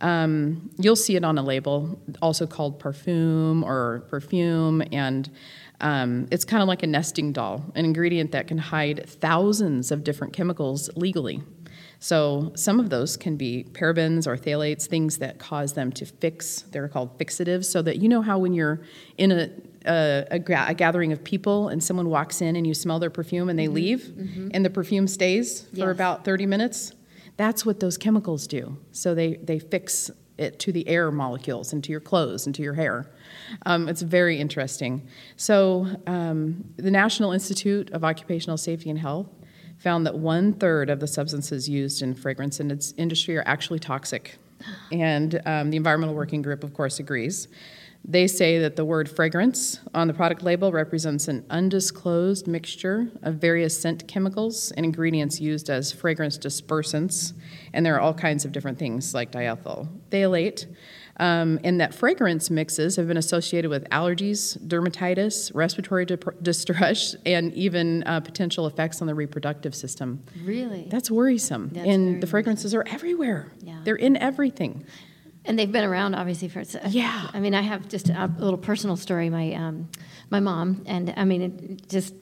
Um, 0.00 0.70
you'll 0.78 0.96
see 0.96 1.16
it 1.16 1.24
on 1.24 1.36
a 1.36 1.42
label, 1.42 2.00
also 2.22 2.46
called 2.46 2.78
perfume 2.78 3.62
or 3.62 4.04
parfum, 4.10 4.86
and 4.92 5.30
um, 5.80 6.26
it's 6.30 6.44
kind 6.44 6.62
of 6.62 6.68
like 6.68 6.82
a 6.82 6.86
nesting 6.86 7.32
doll, 7.32 7.64
an 7.74 7.84
ingredient 7.84 8.32
that 8.32 8.46
can 8.46 8.58
hide 8.58 9.08
thousands 9.08 9.90
of 9.90 10.04
different 10.04 10.32
chemicals 10.32 10.90
legally. 10.96 11.42
So 12.02 12.52
some 12.54 12.80
of 12.80 12.88
those 12.88 13.18
can 13.18 13.36
be 13.36 13.66
parabens 13.72 14.26
or 14.26 14.36
phthalates, 14.36 14.86
things 14.86 15.18
that 15.18 15.38
cause 15.38 15.74
them 15.74 15.92
to 15.92 16.06
fix. 16.06 16.62
They're 16.62 16.88
called 16.88 17.18
fixatives. 17.18 17.66
So 17.66 17.82
that 17.82 17.98
you 17.98 18.08
know 18.08 18.22
how 18.22 18.38
when 18.38 18.54
you're 18.54 18.80
in 19.18 19.32
a 19.32 19.50
a, 19.86 20.26
a, 20.30 20.36
a, 20.68 20.74
gathering 20.74 21.10
of 21.12 21.24
people 21.24 21.68
and 21.68 21.82
someone 21.82 22.10
walks 22.10 22.42
in 22.42 22.54
and 22.54 22.66
you 22.66 22.74
smell 22.74 22.98
their 22.98 23.08
perfume 23.08 23.48
and 23.48 23.58
they 23.58 23.64
mm-hmm. 23.64 23.74
leave 23.74 24.00
mm-hmm. 24.00 24.48
and 24.52 24.62
the 24.62 24.68
perfume 24.68 25.06
stays 25.06 25.66
for 25.74 25.90
about 25.90 26.22
30 26.22 26.44
minutes 26.44 26.92
that's 27.40 27.64
what 27.64 27.80
those 27.80 27.96
chemicals 27.96 28.46
do. 28.46 28.76
So 28.92 29.14
they, 29.14 29.36
they 29.36 29.58
fix 29.58 30.10
it 30.36 30.58
to 30.58 30.72
the 30.72 30.86
air 30.86 31.10
molecules 31.10 31.72
and 31.72 31.82
to 31.84 31.90
your 31.90 32.00
clothes 32.00 32.44
and 32.44 32.54
to 32.54 32.60
your 32.62 32.74
hair. 32.74 33.10
Um, 33.64 33.88
it's 33.88 34.02
very 34.02 34.38
interesting. 34.38 35.08
So, 35.36 35.86
um, 36.06 36.62
the 36.76 36.90
National 36.90 37.32
Institute 37.32 37.90
of 37.92 38.04
Occupational 38.04 38.58
Safety 38.58 38.90
and 38.90 38.98
Health 38.98 39.28
found 39.78 40.04
that 40.04 40.16
one 40.16 40.52
third 40.52 40.90
of 40.90 41.00
the 41.00 41.06
substances 41.06 41.66
used 41.66 42.02
in 42.02 42.14
fragrance 42.14 42.60
in 42.60 42.70
its 42.70 42.92
industry 42.98 43.38
are 43.38 43.44
actually 43.46 43.78
toxic. 43.78 44.36
And 44.92 45.40
um, 45.46 45.70
the 45.70 45.78
Environmental 45.78 46.14
Working 46.14 46.42
Group, 46.42 46.62
of 46.62 46.74
course, 46.74 47.00
agrees. 47.00 47.48
They 48.04 48.26
say 48.26 48.58
that 48.58 48.76
the 48.76 48.84
word 48.84 49.08
fragrance 49.08 49.78
on 49.94 50.08
the 50.08 50.14
product 50.14 50.42
label 50.42 50.72
represents 50.72 51.28
an 51.28 51.44
undisclosed 51.50 52.46
mixture 52.48 53.10
of 53.22 53.34
various 53.34 53.78
scent 53.78 54.08
chemicals 54.08 54.72
and 54.72 54.84
ingredients 54.84 55.40
used 55.40 55.68
as 55.68 55.92
fragrance 55.92 56.38
dispersants. 56.38 57.34
And 57.72 57.84
there 57.84 57.94
are 57.94 58.00
all 58.00 58.14
kinds 58.14 58.44
of 58.44 58.52
different 58.52 58.78
things 58.78 59.14
like 59.14 59.30
diethyl 59.30 59.88
phthalate. 60.10 60.66
Um, 61.18 61.60
and 61.62 61.78
that 61.82 61.92
fragrance 61.92 62.48
mixes 62.48 62.96
have 62.96 63.06
been 63.06 63.18
associated 63.18 63.68
with 63.68 63.86
allergies, 63.90 64.56
dermatitis, 64.66 65.54
respiratory 65.54 66.06
di- 66.06 66.16
distress, 66.40 67.14
and 67.26 67.52
even 67.52 68.02
uh, 68.04 68.20
potential 68.20 68.66
effects 68.66 69.02
on 69.02 69.06
the 69.06 69.14
reproductive 69.14 69.74
system. 69.74 70.24
Really? 70.42 70.86
That's 70.90 71.10
worrisome. 71.10 71.68
That's 71.74 71.86
and 71.86 72.22
the 72.22 72.26
fragrances 72.26 72.74
are 72.74 72.84
everywhere. 72.88 73.52
Yeah. 73.62 73.82
They're 73.84 73.96
in 73.96 74.16
everything 74.16 74.86
and 75.50 75.58
they've 75.58 75.72
been 75.72 75.82
around 75.82 76.14
obviously 76.14 76.46
for 76.46 76.62
yeah. 76.88 77.28
I 77.34 77.40
mean 77.40 77.54
i 77.56 77.60
have 77.60 77.88
just 77.88 78.08
a, 78.08 78.32
little 78.38 78.56
personal 78.56 78.96
story. 78.96 79.28
My 79.30 79.52
um, 79.54 79.88
my 80.30 80.38
mom 80.38 80.82
and 80.86 81.12
i 81.16 81.24
mean 81.24 81.42
it 81.42 81.88
just 81.88 82.14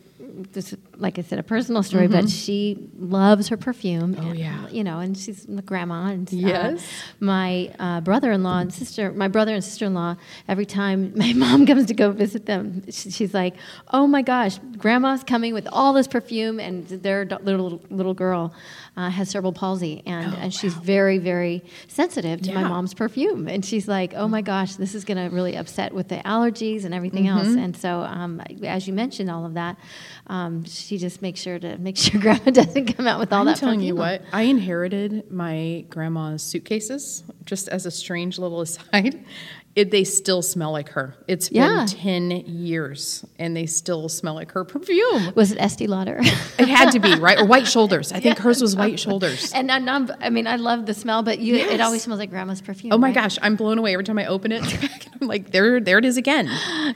just 0.55 0.75
like 0.98 1.18
I 1.18 1.22
said, 1.22 1.38
a 1.38 1.42
personal 1.42 1.82
story, 1.82 2.08
mm-hmm. 2.08 2.20
but 2.20 2.30
she 2.30 2.76
loves 2.98 3.48
her 3.48 3.56
perfume. 3.56 4.16
Oh 4.18 4.30
and, 4.30 4.38
yeah, 4.38 4.68
you 4.68 4.82
know, 4.82 4.98
and 4.98 5.16
she's 5.16 5.44
a 5.44 5.62
grandma. 5.62 6.08
And 6.08 6.30
yes, 6.32 6.82
uh, 6.82 6.84
my 7.20 7.72
uh, 7.78 8.00
brother-in-law 8.00 8.58
and 8.58 8.74
sister, 8.74 9.12
my 9.12 9.28
brother 9.28 9.54
and 9.54 9.62
sister-in-law. 9.62 10.16
Every 10.48 10.66
time 10.66 11.12
my 11.16 11.32
mom 11.32 11.66
comes 11.66 11.87
to 11.87 11.94
go 11.94 12.11
visit 12.11 12.46
them, 12.46 12.90
she's 12.90 13.32
like, 13.32 13.54
"Oh 13.92 14.06
my 14.06 14.22
gosh, 14.22 14.58
grandma's 14.76 15.22
coming 15.22 15.54
with 15.54 15.68
all 15.72 15.92
this 15.92 16.08
perfume, 16.08 16.58
and 16.58 16.87
their 16.88 17.24
little 17.24 17.80
little 17.90 18.14
girl 18.14 18.52
uh, 18.96 19.11
has 19.11 19.30
cerebral 19.30 19.52
palsy, 19.52 20.02
and 20.04 20.34
oh, 20.34 20.38
and 20.38 20.52
she's 20.52 20.74
wow. 20.74 20.82
very 20.82 21.18
very 21.18 21.64
sensitive 21.87 22.42
to 22.42 22.50
yeah. 22.50 22.61
my 22.61 22.68
mom's 22.68 22.94
perfume, 22.94 23.46
and 23.46 23.64
she's 23.64 23.87
like, 23.87 24.14
"Oh 24.14 24.26
my 24.26 24.42
gosh, 24.42 24.74
this 24.74 24.94
is 24.94 25.04
going 25.04 25.18
to 25.18 25.34
really 25.34 25.54
upset 25.54 25.94
with 25.94 26.08
the 26.08 26.16
allergies 26.18 26.84
and 26.84 26.92
everything 26.92 27.26
mm-hmm. 27.26 27.38
else." 27.38 27.56
And 27.56 27.76
so, 27.76 28.00
um, 28.00 28.42
as 28.64 28.88
you 28.88 28.92
mentioned, 28.92 29.30
all 29.30 29.46
of 29.46 29.54
that 29.54 29.76
um, 30.28 30.64
she 30.64 30.88
just 30.96 31.20
makes 31.20 31.40
sure 31.40 31.59
to 31.59 31.77
make 31.79 31.96
sure 31.98 32.18
grandma 32.20 32.51
doesn't 32.51 32.96
come 32.96 33.07
out 33.07 33.18
with 33.18 33.33
all 33.33 33.40
I'm 33.40 33.46
that. 33.46 33.57
I'm 33.57 33.59
telling 33.59 33.81
you 33.81 33.94
what, 33.94 34.22
I 34.33 34.42
inherited 34.42 35.31
my 35.31 35.85
grandma's 35.90 36.42
suitcases 36.42 37.24
just 37.44 37.68
as 37.68 37.85
a 37.85 37.90
strange 37.90 38.38
little 38.38 38.61
aside 38.62 39.22
it, 39.79 39.93
they 39.93 40.03
still 40.03 40.43
smell 40.43 40.73
like 40.73 40.88
her. 40.91 41.14
It's 41.29 41.53
yeah. 41.53 41.87
been 41.87 41.87
10 41.87 42.31
years 42.47 43.25
and 43.38 43.57
they 43.57 43.67
still 43.67 44.09
smell 44.09 44.35
like 44.35 44.51
her 44.51 44.64
perfume. 44.64 45.33
Was 45.37 45.53
it 45.53 45.59
Estee 45.59 45.87
Lauder? 45.87 46.17
it 46.19 46.69
had 46.69 46.91
to 46.91 46.99
be, 46.99 47.14
right? 47.14 47.38
Or 47.38 47.45
White 47.47 47.69
Shoulders. 47.69 48.11
I 48.11 48.19
think 48.19 48.38
hers 48.38 48.61
was 48.61 48.75
White 48.75 48.99
Shoulders. 48.99 49.53
And 49.53 49.71
I'm, 49.71 49.85
not, 49.85 50.11
I 50.21 50.31
mean, 50.31 50.49
I 50.49 50.57
love 50.57 50.87
the 50.87 50.95
smell, 50.95 51.23
but 51.23 51.38
you, 51.38 51.55
yes. 51.55 51.71
it 51.71 51.81
always 51.81 52.03
smells 52.03 52.19
like 52.19 52.31
grandma's 52.31 52.61
perfume. 52.61 52.93
Oh 52.93 52.99
my 52.99 53.09
right? 53.09 53.14
gosh, 53.14 53.38
I'm 53.41 53.55
blown 53.55 53.79
away 53.79 53.93
every 53.93 54.03
time 54.03 54.19
I 54.19 54.27
open 54.27 54.51
it. 54.51 54.62
I'm 55.21 55.29
like, 55.29 55.53
there, 55.53 55.79
there 55.79 55.99
it 55.99 56.05
is 56.05 56.17
again. 56.17 56.49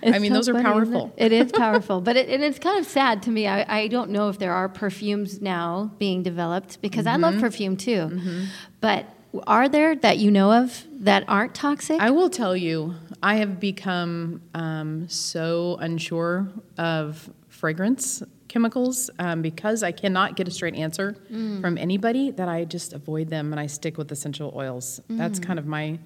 It's 0.03 0.17
I 0.17 0.19
mean, 0.19 0.33
so 0.33 0.39
those 0.39 0.49
are 0.49 0.55
funny, 0.55 0.65
powerful. 0.65 1.13
It? 1.17 1.31
it 1.31 1.47
is 1.47 1.53
powerful, 1.57 2.01
but 2.01 2.17
it, 2.17 2.29
and 2.29 2.43
it's 2.43 2.59
kind 2.59 2.81
of 2.81 2.87
sad 2.87 3.23
to 3.23 3.31
me. 3.31 3.47
I, 3.47 3.83
I 3.83 3.87
don't 3.87 4.11
know 4.11 4.29
if 4.29 4.41
there 4.41 4.53
are 4.53 4.69
perfumes 4.69 5.41
now 5.41 5.93
being 5.99 6.25
developed 6.25 6.83
because 6.83 7.07
mm-hmm. 7.07 7.25
I 7.25 7.29
love 7.29 7.35
mm-hmm. 7.35 7.43
perfume 7.43 7.77
too. 7.77 8.09
Mm-hmm. 8.09 8.45
But 8.81 9.07
are 9.47 9.69
there 9.69 9.95
that 9.97 10.19
you 10.19 10.31
know 10.31 10.53
of 10.53 10.85
that 11.01 11.25
aren't 11.29 11.55
toxic? 11.55 12.01
I 12.01 12.11
will 12.11 12.31
tell 12.31 12.57
you, 12.57 12.95
I 13.23 13.37
have 13.37 13.59
become 13.61 14.43
um, 14.55 15.09
so 15.09 15.77
unsure 15.81 16.49
of 16.79 17.31
fragrance 17.49 18.23
chemicals 18.49 19.09
um, 19.19 19.41
because 19.41 19.83
I 19.83 19.93
cannot 19.93 20.37
get 20.37 20.47
a 20.47 20.51
straight 20.51 20.75
answer 20.75 21.17
from 21.61 21.79
anybody 21.79 22.31
that 22.33 22.49
I 22.49 22.65
just 22.65 22.93
avoid 22.93 23.29
them 23.31 23.53
and 23.53 23.59
I 23.61 23.67
stick 23.67 23.97
with 23.97 24.13
essential 24.13 24.53
oils. 24.55 25.01
That's 25.09 25.39
kind 25.39 25.59
of 25.59 25.67
my 25.67 25.99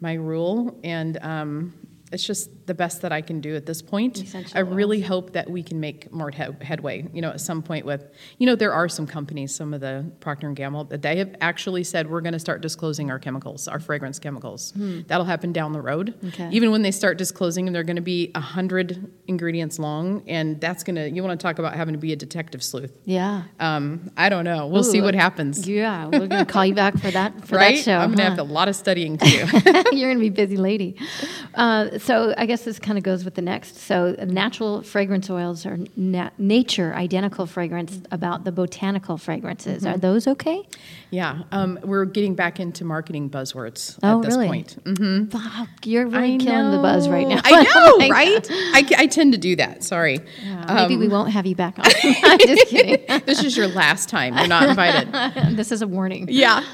my 0.00 0.14
rule, 0.14 0.78
and 0.84 1.16
um, 1.22 1.72
it's 2.12 2.24
just 2.24 2.66
the 2.66 2.74
best 2.74 3.02
that 3.02 3.12
I 3.12 3.20
can 3.20 3.40
do 3.40 3.56
at 3.56 3.66
this 3.66 3.82
point. 3.82 4.24
I 4.54 4.60
really 4.60 5.00
hope 5.00 5.32
that 5.32 5.50
we 5.50 5.62
can 5.62 5.80
make 5.80 6.12
more 6.12 6.30
head- 6.30 6.62
headway. 6.62 7.06
You 7.12 7.22
know, 7.22 7.30
at 7.30 7.40
some 7.40 7.62
point 7.62 7.84
with, 7.86 8.06
you 8.38 8.46
know, 8.46 8.54
there 8.54 8.72
are 8.72 8.88
some 8.88 9.06
companies, 9.06 9.54
some 9.54 9.74
of 9.74 9.80
the 9.80 10.10
Procter 10.20 10.46
and 10.46 10.56
Gamble, 10.56 10.84
that 10.84 11.02
they 11.02 11.16
have 11.16 11.34
actually 11.40 11.82
said 11.84 12.08
we're 12.08 12.20
going 12.20 12.32
to 12.34 12.38
start 12.38 12.60
disclosing 12.60 13.10
our 13.10 13.18
chemicals, 13.18 13.66
our 13.68 13.80
fragrance 13.80 14.18
chemicals. 14.18 14.72
That'll 15.06 15.24
happen 15.26 15.52
down 15.52 15.72
the 15.72 15.80
road. 15.80 16.14
Okay. 16.28 16.48
Even 16.52 16.70
when 16.70 16.82
they 16.82 16.90
start 16.90 17.18
disclosing 17.18 17.64
them, 17.64 17.74
they're 17.74 17.82
going 17.82 17.96
to 17.96 18.02
be 18.02 18.30
a 18.34 18.40
hundred 18.40 19.10
ingredients 19.26 19.78
long, 19.78 20.22
and 20.28 20.60
that's 20.60 20.84
going 20.84 20.96
to. 20.96 21.10
You 21.10 21.22
want 21.22 21.38
to 21.38 21.42
talk 21.42 21.58
about 21.58 21.74
having 21.74 21.94
to 21.94 21.98
be 21.98 22.12
a 22.12 22.16
detective 22.16 22.62
sleuth? 22.62 22.96
Yeah. 23.04 23.44
Um, 23.60 24.10
I 24.16 24.28
don't 24.28 24.44
know. 24.44 24.66
We'll 24.66 24.84
see 24.84 25.00
what 25.00 25.14
happens. 25.14 25.66
Yeah, 25.68 26.06
we're 26.06 26.26
gonna 26.26 26.44
call 26.46 26.66
you 26.66 26.74
back 26.74 26.98
for 26.98 27.10
that 27.10 27.46
for 27.46 27.56
right? 27.56 27.76
that 27.76 27.82
show. 27.84 27.96
I'm 27.96 28.08
going 28.08 28.18
to 28.18 28.24
huh? 28.24 28.30
have 28.30 28.38
a 28.38 28.42
lot 28.44 28.68
of 28.68 28.76
studying 28.76 29.18
to 29.18 29.24
do. 29.24 29.92
You're 29.96 30.10
gonna 30.10 30.20
be 30.20 30.30
busy 30.30 30.56
lady. 30.56 30.96
Uh, 31.54 31.93
so 31.98 32.34
I 32.36 32.46
guess 32.46 32.64
this 32.64 32.78
kind 32.78 32.96
of 32.98 33.04
goes 33.04 33.24
with 33.24 33.34
the 33.34 33.42
next. 33.42 33.76
So 33.78 34.16
natural 34.26 34.82
fragrance 34.82 35.28
oils 35.30 35.64
are 35.66 35.78
na- 35.96 36.30
nature 36.38 36.94
identical 36.94 37.46
fragrance 37.46 38.00
about 38.10 38.44
the 38.44 38.52
botanical 38.52 39.16
fragrances. 39.18 39.82
Mm-hmm. 39.84 39.94
Are 39.94 39.98
those 39.98 40.26
okay? 40.26 40.66
yeah, 41.10 41.42
um, 41.52 41.78
we're 41.84 42.04
getting 42.06 42.34
back 42.34 42.58
into 42.58 42.84
marketing 42.84 43.30
buzzwords 43.30 43.98
Oh, 44.02 44.18
at 44.18 44.24
this 44.24 44.34
really? 44.34 44.46
point. 44.48 44.76
hmm 44.98 45.24
Wow, 45.32 45.66
you're 45.84 46.06
really 46.06 46.34
I 46.34 46.38
killing 46.38 46.70
the 46.72 46.78
buzz 46.78 47.08
right 47.08 47.26
now. 47.28 47.40
I 47.44 47.62
know, 47.74 47.96
my 47.98 48.08
right? 48.08 48.46
I, 48.50 48.84
I 48.98 49.06
tend 49.06 49.32
to 49.32 49.38
do 49.38 49.54
that. 49.56 49.84
Sorry. 49.84 50.18
Maybe 50.18 50.94
Um, 50.94 50.98
we 50.98 51.08
won't 51.08 51.30
have 51.30 51.46
you 51.46 51.54
back 51.54 51.78
on. 51.78 51.84
I'm 52.04 52.38
just 52.38 52.66
kidding. 52.68 53.04
this 53.26 53.44
is 53.44 53.56
your 53.56 53.68
last 53.68 54.08
time. 54.08 54.36
You're 54.36 54.48
not 54.48 54.68
invited. 54.68 55.56
this 55.56 55.70
is 55.70 55.82
a 55.82 55.86
warning. 55.86 56.26
yeah. 56.30 56.64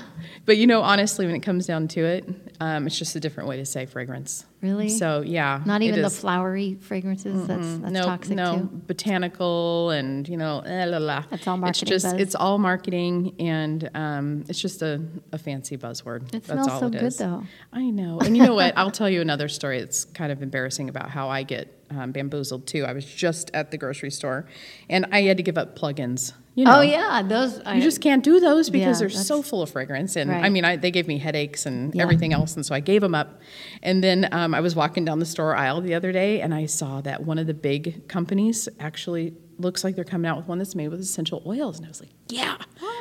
But 0.46 0.56
you 0.56 0.66
know, 0.66 0.80
honestly, 0.82 1.26
when 1.26 1.34
it 1.36 1.40
comes 1.40 1.66
down 1.66 1.86
to 1.88 2.00
it, 2.04 2.24
um, 2.60 2.86
it's 2.86 2.98
just 2.98 3.14
a 3.14 3.20
different 3.20 3.48
way 3.48 3.58
to 3.58 3.66
say 3.66 3.84
fragrance. 3.86 4.46
Really? 4.62 4.90
So 4.90 5.22
yeah, 5.22 5.62
Not 5.64 5.80
even 5.82 6.02
the 6.02 6.10
flowery 6.10 6.74
fragrances. 6.80 7.46
That's 7.46 7.78
that's 7.78 7.92
no, 7.92 8.02
toxic 8.04 8.36
no, 8.36 8.58
too. 8.58 8.82
botanical 8.86 9.90
and 9.90 10.28
you 10.28 10.36
know, 10.36 10.60
eh, 10.60 10.84
la, 10.86 10.98
la. 10.98 11.24
That's 11.30 11.46
all 11.46 11.56
marketing 11.56 11.70
It's 11.94 12.02
just 12.04 12.12
buzz. 12.14 12.20
it's 12.20 12.34
all 12.34 12.58
marketing 12.58 13.34
and 13.38 13.90
um, 13.94 14.44
it's 14.48 14.60
just 14.60 14.82
a, 14.82 15.00
a 15.32 15.38
fancy 15.38 15.76
buzzword. 15.76 16.22
It 16.26 16.32
That's 16.32 16.46
smells 16.46 16.68
all 16.68 16.80
so 16.80 16.86
it 16.86 16.92
good, 16.92 17.12
though. 17.14 17.42
I 17.72 17.90
know, 17.90 18.20
and 18.20 18.36
you 18.36 18.42
know 18.44 18.54
what? 18.54 18.74
I'll 18.76 18.90
tell 18.90 19.08
you 19.08 19.20
another 19.20 19.48
story. 19.48 19.78
It's 19.78 20.04
kind 20.04 20.30
of 20.32 20.42
embarrassing 20.42 20.88
about 20.88 21.10
how 21.10 21.28
I 21.28 21.42
get 21.42 21.74
um, 21.90 22.12
bamboozled 22.12 22.66
too. 22.66 22.84
I 22.84 22.92
was 22.92 23.04
just 23.04 23.50
at 23.54 23.70
the 23.70 23.78
grocery 23.78 24.10
store, 24.10 24.46
and 24.88 25.06
I 25.10 25.22
had 25.22 25.36
to 25.38 25.42
give 25.42 25.56
up 25.58 25.78
plugins. 25.78 26.32
You 26.56 26.64
know, 26.64 26.78
Oh 26.78 26.80
yeah, 26.82 27.22
those. 27.22 27.60
I, 27.60 27.76
you 27.76 27.80
just 27.82 28.00
can't 28.00 28.24
do 28.24 28.40
those 28.40 28.70
because 28.70 29.00
Yeah, 29.00 29.06
they're 29.08 29.16
so 29.24 29.40
full 29.40 29.62
of 29.62 29.70
fragrance. 29.70 30.16
And 30.16 30.32
I 30.32 30.48
mean, 30.48 30.64
I, 30.64 30.74
they 30.76 30.90
gave 30.90 31.06
me 31.06 31.16
headaches 31.16 31.64
and 31.64 31.94
Yeah. 31.94 32.02
everything 32.02 32.32
else. 32.32 32.56
And 32.56 32.66
so 32.66 32.74
I 32.74 32.80
gave 32.80 33.00
them 33.02 33.14
up. 33.14 33.40
And 33.84 34.02
then 34.02 34.28
um, 34.32 34.49
Um, 34.50 34.54
I 34.56 34.60
was 34.60 34.74
walking 34.74 35.04
down 35.04 35.20
the 35.20 35.26
store 35.26 35.54
aisle 35.54 35.80
the 35.80 35.94
other 35.94 36.10
day 36.10 36.40
and 36.40 36.52
I 36.52 36.66
saw 36.66 37.00
that 37.02 37.22
one 37.24 37.38
of 37.38 37.46
the 37.46 37.54
big 37.54 38.08
companies 38.08 38.68
actually 38.80 39.32
looks 39.58 39.84
like 39.84 39.94
they're 39.94 40.04
coming 40.04 40.28
out 40.28 40.36
with 40.38 40.48
one 40.48 40.58
that's 40.58 40.74
made 40.74 40.88
with 40.88 40.98
essential 41.00 41.40
oils. 41.46 41.76
And 41.76 41.86
I 41.86 41.88
was 41.88 42.00
like, 42.00 42.10
yeah, 42.28 42.56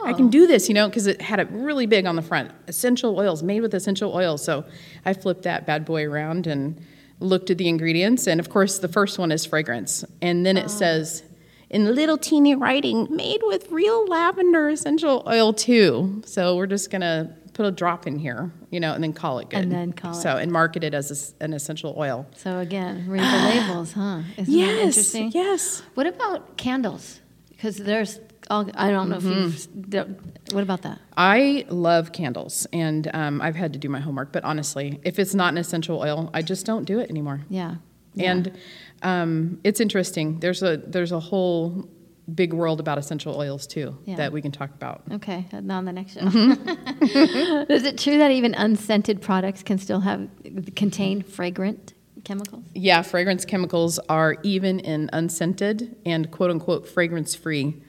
I 0.06 0.12
Oh. 0.12 0.14
can 0.14 0.30
do 0.30 0.46
this, 0.46 0.68
you 0.70 0.76
know, 0.76 0.88
because 0.88 1.08
it 1.08 1.22
had 1.22 1.40
it 1.40 1.48
really 1.52 1.88
big 1.88 2.06
on 2.06 2.16
the 2.16 2.22
front 2.22 2.52
essential 2.68 3.18
oils, 3.18 3.42
made 3.42 3.62
with 3.62 3.74
essential 3.74 4.14
oils. 4.14 4.44
So 4.44 4.64
I 5.06 5.14
flipped 5.14 5.44
that 5.44 5.66
bad 5.66 5.86
boy 5.86 6.06
around 6.06 6.46
and 6.46 6.80
looked 7.20 7.50
at 7.50 7.58
the 7.58 7.68
ingredients. 7.68 8.28
And 8.28 8.40
of 8.40 8.50
course, 8.50 8.78
the 8.80 8.88
first 8.88 9.18
one 9.18 9.32
is 9.32 9.44
fragrance. 9.46 10.06
And 10.22 10.46
then 10.46 10.56
Oh. 10.58 10.62
it 10.62 10.66
ah. 10.66 10.68
says, 10.68 11.24
in 11.72 11.96
little 11.96 12.18
teeny 12.18 12.54
writing, 12.56 13.08
made 13.10 13.42
with 13.44 13.72
real 13.72 14.06
lavender 14.06 14.70
essential 14.70 15.24
oil 15.28 15.54
too. 15.54 16.22
So 16.26 16.56
we're 16.58 16.68
just 16.68 16.92
gonna 16.92 17.36
put 17.60 17.66
a 17.66 17.72
drop 17.72 18.08
in 18.08 18.18
here, 18.18 18.50
you 18.72 18.80
know, 18.80 18.94
and 18.94 19.04
then 19.04 19.12
call 19.12 19.40
it 19.40 19.50
good. 19.50 19.60
And 19.60 19.70
then 19.70 19.92
call 19.92 20.12
it- 20.14 20.22
so 20.22 20.38
and 20.38 20.50
market 20.50 20.82
it 20.82 20.94
as 20.94 21.34
a 21.40 21.44
an 21.44 21.52
essential 21.52 21.94
oil. 21.98 22.26
So 22.38 22.60
again, 22.60 23.06
read 23.10 23.20
the 23.22 23.50
labels, 23.50 23.92
huh? 23.92 24.22
Isn't 24.38 24.46
that 24.46 24.50
Yes, 24.50 24.86
interesting? 24.98 25.32
yes. 25.34 25.84
What 25.96 26.08
about 26.08 26.56
candles? 26.56 27.20
Because 27.50 27.76
there's 27.76 28.22
all. 28.50 28.70
I 28.76 28.92
don't 28.92 29.10
know 29.10 29.18
if 29.18 29.24
Mm-hmm. 29.24 29.94
you've. 29.94 30.54
What 30.54 30.64
about 30.64 30.84
that? 30.84 31.00
I 31.18 31.66
love 31.68 32.14
candles, 32.14 32.66
and 32.72 33.12
um, 33.14 33.42
I've 33.42 33.58
had 33.58 33.74
to 33.74 33.80
do 33.80 33.90
my 33.90 34.00
homework. 34.00 34.32
But 34.32 34.46
honestly, 34.46 35.02
if 35.04 35.20
it's 35.20 35.36
not 35.36 35.52
an 35.52 35.58
essential 35.58 36.00
oil, 36.00 36.30
I 36.34 36.42
just 36.42 36.66
don't 36.66 36.86
do 36.86 37.00
it 37.00 37.10
anymore. 37.10 37.42
Yeah. 37.50 37.76
Yeah. 38.14 38.32
And 38.32 38.58
um, 39.04 39.60
it's 39.66 39.82
interesting. 39.82 40.40
There's 40.40 40.64
a 40.64 40.78
there's 40.78 41.12
a 41.12 41.20
whole 41.20 41.90
big 42.36 42.54
world 42.54 42.80
about 42.80 42.98
essential 42.98 43.36
oils 43.36 43.66
too 43.68 43.98
Yeah. 44.06 44.16
that 44.18 44.32
we 44.32 44.42
can 44.42 44.52
talk 44.52 44.72
about. 44.72 45.04
Okay, 45.12 45.46
on 45.54 45.86
the 45.86 45.92
next 45.94 46.14
show. 46.14 46.22
Mm-hmm. 46.22 47.72
Is 47.72 47.84
it 47.84 47.98
true 47.98 48.18
that 48.18 48.32
even 48.32 48.54
unscented 48.54 49.22
products 49.22 49.64
can 49.64 49.78
still 49.78 50.02
have 50.02 50.30
contain 50.76 51.22
fragrant 51.24 51.94
chemicals? 52.24 52.64
Yeah, 52.74 53.02
fragrance 53.02 53.46
chemicals 53.46 54.00
are 54.10 54.38
even 54.44 54.80
in 54.80 55.10
unscented 55.14 55.96
and 56.06 56.30
quote 56.32 56.52
unquote 56.52 56.88
fragrance 56.88 57.36
free 57.36 57.82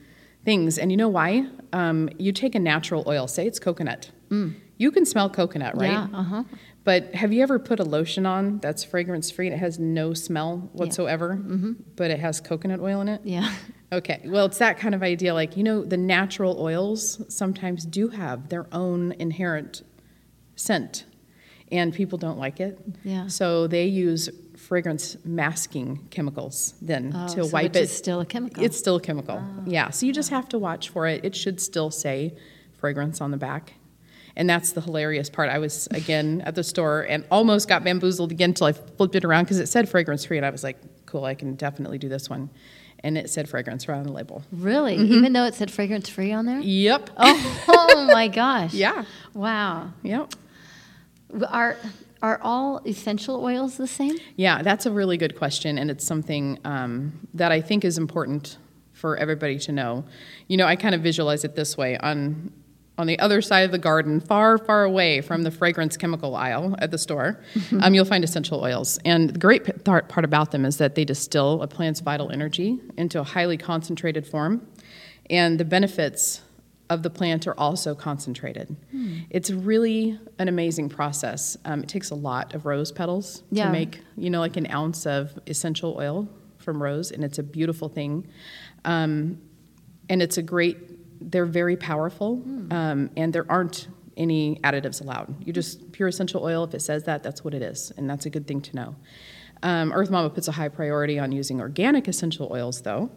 things. 0.43 0.77
And 0.77 0.91
you 0.91 0.97
know 0.97 1.09
why? 1.09 1.47
Um, 1.73 2.09
you 2.17 2.31
take 2.31 2.55
a 2.55 2.59
natural 2.59 3.03
oil, 3.07 3.27
say 3.27 3.45
it's 3.47 3.59
coconut. 3.59 4.11
You 4.77 4.91
can 4.91 5.05
smell 5.05 5.29
coconut, 5.29 5.75
right? 5.77 5.91
Yeah, 5.91 6.07
uh-huh. 6.13 6.43
But 6.83 7.13
have 7.13 7.31
you 7.31 7.43
ever 7.43 7.59
put 7.59 7.79
a 7.79 7.83
lotion 7.83 8.25
on 8.25 8.57
that's 8.59 8.83
fragrance 8.83 9.29
free 9.29 9.45
and 9.47 9.53
it 9.55 9.59
has 9.59 9.77
no 9.77 10.13
smell 10.15 10.69
whatsoever, 10.73 11.35
but 11.95 12.09
it 12.09 12.19
has 12.19 12.41
coconut 12.41 12.79
oil 12.79 13.01
in 13.01 13.09
it? 13.09 13.21
Yeah. 13.23 13.53
Okay, 13.93 14.21
well, 14.25 14.45
it's 14.45 14.59
that 14.59 14.77
kind 14.77 14.95
of 14.95 15.03
idea. 15.03 15.33
Like, 15.33 15.57
you 15.57 15.63
know, 15.63 15.83
the 15.83 15.97
natural 15.97 16.57
oils 16.61 17.21
sometimes 17.33 17.85
do 17.85 18.07
have 18.07 18.47
their 18.49 18.65
own 18.71 19.11
inherent 19.13 19.81
scent, 20.55 21.05
and 21.71 21.93
people 21.93 22.17
don't 22.17 22.37
like 22.37 22.59
it. 22.61 22.79
Yeah. 23.03 23.27
So 23.27 23.67
they 23.67 23.85
use 23.87 24.29
fragrance 24.55 25.17
masking 25.25 26.07
chemicals 26.09 26.75
then 26.81 27.11
Oh, 27.15 27.27
to 27.33 27.43
so 27.43 27.47
wipe 27.47 27.75
it. 27.75 27.79
it. 27.79 27.81
is 27.83 27.91
still 27.97 28.21
a 28.21 28.25
chemical. 28.25 28.63
It's 28.63 28.77
still 28.77 28.95
a 28.95 29.01
chemical. 29.01 29.41
Oh. 29.43 29.63
Yeah. 29.65 29.89
So 29.89 30.05
you 30.05 30.13
just 30.13 30.29
have 30.29 30.47
to 30.49 30.59
watch 30.59 30.89
for 30.89 31.07
it. 31.07 31.25
It 31.25 31.35
should 31.35 31.59
still 31.59 31.91
say 31.91 32.37
fragrance 32.79 33.19
on 33.19 33.31
the 33.31 33.37
back. 33.37 33.73
And 34.37 34.49
that's 34.49 34.71
the 34.71 34.79
hilarious 34.81 35.29
part. 35.29 35.49
I 35.49 35.57
was 35.57 35.87
again 35.91 36.41
at 36.45 36.55
the 36.55 36.63
store 36.63 37.01
and 37.01 37.25
almost 37.29 37.67
got 37.67 37.83
bamboozled 37.83 38.31
again 38.31 38.51
until 38.51 38.67
I 38.67 38.71
flipped 38.71 39.15
it 39.15 39.25
around 39.25 39.43
because 39.45 39.59
it 39.59 39.67
said 39.67 39.89
fragrance 39.89 40.23
free, 40.23 40.37
and 40.37 40.45
I 40.45 40.49
was 40.51 40.63
like, 40.63 40.77
"Cool, 41.05 41.25
I 41.25 41.35
can 41.35 41.55
definitely 41.55 41.97
do 41.97 42.07
this 42.07 42.29
one." 42.29 42.49
And 43.03 43.17
it 43.17 43.29
said 43.29 43.49
fragrance 43.49 43.87
right 43.87 43.97
on 43.97 44.03
the 44.03 44.11
label. 44.11 44.43
Really? 44.51 44.97
Mm-hmm. 44.97 45.13
Even 45.13 45.33
though 45.33 45.45
it 45.45 45.55
said 45.55 45.71
fragrance 45.71 46.07
free 46.07 46.31
on 46.31 46.45
there? 46.45 46.59
Yep. 46.59 47.09
Oh, 47.17 47.63
oh 47.67 48.09
my 48.13 48.27
gosh. 48.27 48.73
Yeah. 48.73 49.05
Wow. 49.33 49.91
Yep. 50.03 50.33
Are 51.49 51.77
are 52.21 52.39
all 52.43 52.81
essential 52.85 53.43
oils 53.43 53.77
the 53.77 53.87
same? 53.87 54.15
Yeah, 54.35 54.61
that's 54.61 54.85
a 54.85 54.91
really 54.91 55.17
good 55.17 55.35
question, 55.35 55.79
and 55.79 55.89
it's 55.89 56.05
something 56.05 56.59
um, 56.63 57.27
that 57.33 57.51
I 57.51 57.61
think 57.61 57.83
is 57.83 57.97
important 57.97 58.57
for 58.93 59.17
everybody 59.17 59.57
to 59.57 59.71
know. 59.71 60.05
You 60.47 60.57
know, 60.57 60.67
I 60.67 60.75
kind 60.75 60.93
of 60.93 61.01
visualize 61.01 61.43
it 61.43 61.55
this 61.55 61.75
way: 61.77 61.97
on 61.97 62.51
on 62.97 63.07
the 63.07 63.17
other 63.19 63.41
side 63.41 63.61
of 63.61 63.71
the 63.71 63.77
garden, 63.77 64.19
far, 64.19 64.57
far 64.57 64.83
away 64.83 65.21
from 65.21 65.43
the 65.43 65.49
fragrance 65.51 65.97
chemical 65.97 66.35
aisle 66.35 66.75
at 66.79 66.91
the 66.91 66.97
store, 66.97 67.41
um, 67.81 67.93
you'll 67.93 68.05
find 68.05 68.23
essential 68.23 68.61
oils. 68.61 68.99
And 69.05 69.29
the 69.29 69.39
great 69.39 69.63
p- 69.63 69.71
part 69.71 70.09
part 70.09 70.25
about 70.25 70.51
them 70.51 70.65
is 70.65 70.77
that 70.77 70.95
they 70.95 71.05
distill 71.05 71.61
a 71.61 71.67
plant's 71.67 72.01
vital 72.01 72.29
energy 72.31 72.79
into 72.97 73.19
a 73.19 73.23
highly 73.23 73.57
concentrated 73.57 74.27
form, 74.27 74.67
and 75.29 75.59
the 75.59 75.65
benefits 75.65 76.41
of 76.89 77.01
the 77.03 77.09
plant 77.09 77.47
are 77.47 77.57
also 77.57 77.95
concentrated. 77.95 78.75
It's 79.29 79.49
really 79.49 80.19
an 80.39 80.49
amazing 80.49 80.89
process. 80.89 81.55
Um, 81.63 81.83
it 81.83 81.87
takes 81.87 82.11
a 82.11 82.15
lot 82.15 82.53
of 82.53 82.65
rose 82.65 82.91
petals 82.91 83.43
Yeah. 83.49 83.67
to 83.67 83.71
make, 83.71 84.01
you 84.17 84.29
know, 84.29 84.41
like 84.41 84.57
an 84.57 84.69
ounce 84.69 85.05
of 85.07 85.39
essential 85.47 85.95
oil 85.97 86.27
from 86.57 86.83
rose, 86.83 87.09
and 87.09 87.23
it's 87.23 87.39
a 87.39 87.43
beautiful 87.43 87.87
thing. 87.87 88.27
Um, 88.83 89.39
and 90.09 90.21
it's 90.21 90.37
a 90.37 90.41
great, 90.41 90.90
they're 91.21 91.45
very 91.45 91.77
powerful, 91.77 92.43
um, 92.71 93.09
and 93.15 93.31
there 93.33 93.45
aren't 93.49 93.87
any 94.17 94.59
additives 94.63 95.01
allowed. 95.01 95.33
You 95.45 95.53
just, 95.53 95.91
pure 95.91 96.07
essential 96.07 96.43
oil, 96.43 96.63
if 96.63 96.73
it 96.73 96.81
says 96.81 97.03
that, 97.03 97.23
that's 97.23 97.43
what 97.43 97.53
it 97.53 97.61
is, 97.61 97.91
and 97.97 98.09
that's 98.09 98.25
a 98.25 98.29
good 98.29 98.47
thing 98.47 98.61
to 98.61 98.75
know. 98.75 98.95
Um, 99.63 99.93
Earth 99.93 100.09
Mama 100.09 100.29
puts 100.29 100.47
a 100.47 100.51
high 100.51 100.69
priority 100.69 101.19
on 101.19 101.31
using 101.31 101.61
organic 101.61 102.07
essential 102.07 102.49
oils, 102.51 102.81
though, 102.81 103.11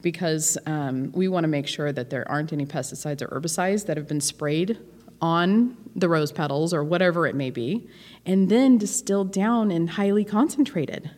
because 0.00 0.56
um, 0.66 1.12
we 1.12 1.28
want 1.28 1.44
to 1.44 1.48
make 1.48 1.66
sure 1.66 1.92
that 1.92 2.08
there 2.08 2.28
aren't 2.30 2.52
any 2.52 2.64
pesticides 2.64 3.20
or 3.20 3.28
herbicides 3.28 3.86
that 3.86 3.96
have 3.96 4.08
been 4.08 4.20
sprayed 4.20 4.78
on 5.20 5.76
the 5.94 6.08
rose 6.08 6.32
petals 6.32 6.72
or 6.72 6.82
whatever 6.82 7.26
it 7.26 7.34
may 7.34 7.50
be, 7.50 7.86
and 8.24 8.48
then 8.48 8.78
distilled 8.78 9.30
down 9.30 9.70
and 9.70 9.90
highly 9.90 10.24
concentrated. 10.24 11.10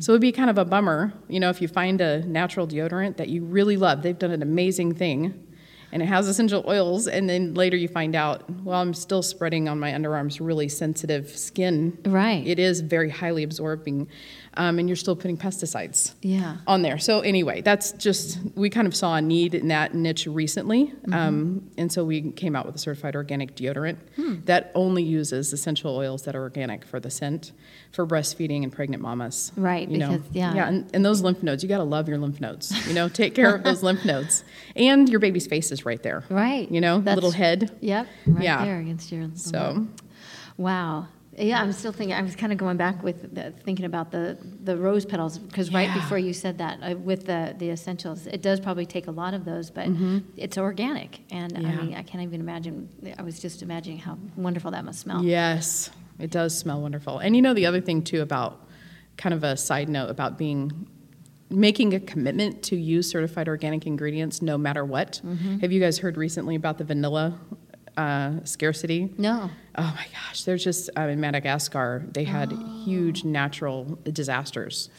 So 0.00 0.12
it'd 0.12 0.20
be 0.20 0.32
kind 0.32 0.50
of 0.50 0.58
a 0.58 0.64
bummer, 0.66 1.14
you 1.28 1.40
know, 1.40 1.48
if 1.48 1.62
you 1.62 1.68
find 1.68 2.02
a 2.02 2.20
natural 2.26 2.68
deodorant 2.68 3.16
that 3.16 3.28
you 3.30 3.42
really 3.42 3.78
love, 3.78 4.02
they've 4.02 4.18
done 4.18 4.32
an 4.32 4.42
amazing 4.42 4.94
thing, 4.94 5.45
and 5.92 6.02
it 6.02 6.06
has 6.06 6.28
essential 6.28 6.64
oils, 6.66 7.06
and 7.06 7.28
then 7.28 7.54
later 7.54 7.76
you 7.76 7.88
find 7.88 8.14
out, 8.14 8.48
well, 8.64 8.80
I'm 8.80 8.94
still 8.94 9.22
spreading 9.22 9.68
on 9.68 9.78
my 9.78 9.92
underarms 9.92 10.38
really 10.40 10.68
sensitive 10.68 11.28
skin. 11.30 11.98
Right. 12.04 12.46
It 12.46 12.58
is 12.58 12.80
very 12.80 13.10
highly 13.10 13.42
absorbing, 13.42 14.08
um, 14.56 14.78
and 14.78 14.88
you're 14.88 14.96
still 14.96 15.16
putting 15.16 15.36
pesticides 15.36 16.14
Yeah. 16.22 16.56
on 16.66 16.82
there. 16.82 16.98
So 16.98 17.20
anyway, 17.20 17.60
that's 17.60 17.92
just 17.92 18.38
we 18.54 18.70
kind 18.70 18.86
of 18.86 18.94
saw 18.96 19.14
a 19.16 19.20
need 19.22 19.54
in 19.54 19.68
that 19.68 19.94
niche 19.94 20.26
recently, 20.26 20.86
Mm-hmm. 20.86 21.12
um, 21.14 21.70
and 21.78 21.90
so 21.92 22.04
we 22.04 22.32
came 22.32 22.56
out 22.56 22.66
with 22.66 22.74
a 22.74 22.78
certified 22.78 23.14
organic 23.16 23.54
deodorant 23.56 23.96
Hmm. 24.16 24.36
that 24.46 24.72
only 24.74 25.02
uses 25.02 25.52
essential 25.52 25.94
oils 25.96 26.22
that 26.22 26.34
are 26.36 26.42
organic 26.42 26.84
for 26.84 27.00
the 27.00 27.10
scent 27.10 27.52
for 27.92 28.06
breastfeeding 28.06 28.62
and 28.62 28.72
pregnant 28.72 29.02
mamas. 29.02 29.52
Right, 29.56 29.88
You 29.88 29.98
know, 29.98 30.10
because- 30.12 30.26
yeah. 30.32 30.54
yeah, 30.54 30.68
and, 30.68 30.90
and 30.94 31.04
those 31.04 31.22
lymph 31.22 31.42
nodes, 31.42 31.62
you 31.62 31.68
got 31.68 31.78
to 31.78 31.84
love 31.84 32.08
your 32.08 32.18
lymph 32.18 32.40
nodes. 32.40 32.72
You 32.88 32.94
know, 32.94 33.08
take 33.08 33.34
care 33.34 33.54
of 33.54 33.62
those 33.62 33.82
lymph 33.88 34.04
nodes, 34.04 34.44
and 34.74 35.08
your 35.08 35.20
baby's 35.20 35.46
face 35.46 35.70
is 35.72 35.86
right 35.86 36.02
there. 36.02 36.24
Right. 36.28 36.70
You 36.70 36.80
know, 36.80 36.98
That's- 36.98 37.14
little 37.16 37.30
head. 37.30 37.76
Yep. 37.80 38.06
Right 38.26 38.44
Yeah. 38.44 38.64
there 38.64 38.80
against 38.80 39.10
your. 39.12 39.28
So 39.34 39.86
Wow. 40.58 41.08
Yeah, 41.38 41.60
I'm 41.60 41.72
still 41.72 41.92
thinking. 41.92 42.16
I 42.16 42.22
was 42.22 42.34
kind 42.34 42.52
of 42.52 42.58
going 42.58 42.76
back 42.76 43.02
with 43.02 43.34
the, 43.34 43.50
thinking 43.50 43.84
about 43.84 44.10
the 44.10 44.38
the 44.64 44.76
rose 44.76 45.04
petals 45.04 45.38
because 45.38 45.72
right 45.72 45.92
before 45.92 46.18
you 46.18 46.32
said 46.32 46.58
that 46.58 46.78
uh, 46.82 46.96
with 46.96 47.26
the 47.26 47.54
the 47.58 47.70
essentials, 47.70 48.26
it 48.26 48.40
does 48.42 48.58
probably 48.60 48.86
take 48.86 49.06
a 49.06 49.10
lot 49.10 49.34
of 49.34 49.44
those, 49.44 49.70
but 49.70 49.88
it's 50.36 50.56
organic, 50.58 51.20
and 51.30 51.56
I 51.56 51.60
Mm-hmm. 51.60 51.86
Mean, 51.86 51.94
I 51.96 52.02
can't 52.02 52.22
even 52.22 52.40
imagine. 52.40 52.88
I 53.18 53.22
was 53.22 53.38
just 53.38 53.62
imagining 53.62 53.98
how 53.98 54.18
wonderful 54.36 54.70
that 54.70 54.84
must 54.84 55.00
smell. 55.00 55.22
Yes, 55.24 55.90
it 56.18 56.30
does 56.30 56.56
smell 56.56 56.80
wonderful. 56.80 57.18
And 57.18 57.36
you 57.36 57.42
know 57.42 57.54
the 57.54 57.66
other 57.66 57.80
thing 57.80 58.02
too 58.02 58.22
about 58.22 58.66
kind 59.16 59.34
of 59.34 59.44
a 59.44 59.56
side 59.56 59.88
note 59.88 60.08
about 60.10 60.38
being 60.38 60.88
making 61.48 61.94
a 61.94 62.00
commitment 62.00 62.62
to 62.64 62.76
use 62.76 63.08
certified 63.08 63.46
organic 63.48 63.86
ingredients 63.86 64.42
no 64.42 64.58
matter 64.58 64.84
what. 64.84 65.20
Mm-hmm. 65.24 65.58
Have 65.58 65.70
you 65.70 65.80
guys 65.80 65.98
heard 65.98 66.16
recently 66.16 66.56
about 66.56 66.78
the 66.78 66.84
vanilla 66.84 67.38
uh, 67.96 68.44
scarcity? 68.44 69.12
No. 69.18 69.50
Oh 69.76 69.92
my 69.96 70.06
gosh, 70.12 70.44
there's 70.44 70.64
just 70.64 70.90
uh, 70.96 71.02
in 71.02 71.20
Madagascar 71.20 72.04
they 72.12 72.24
had 72.24 72.52
Oh. 72.52 72.82
huge 72.84 73.24
natural 73.24 73.98
disasters, 74.04 74.90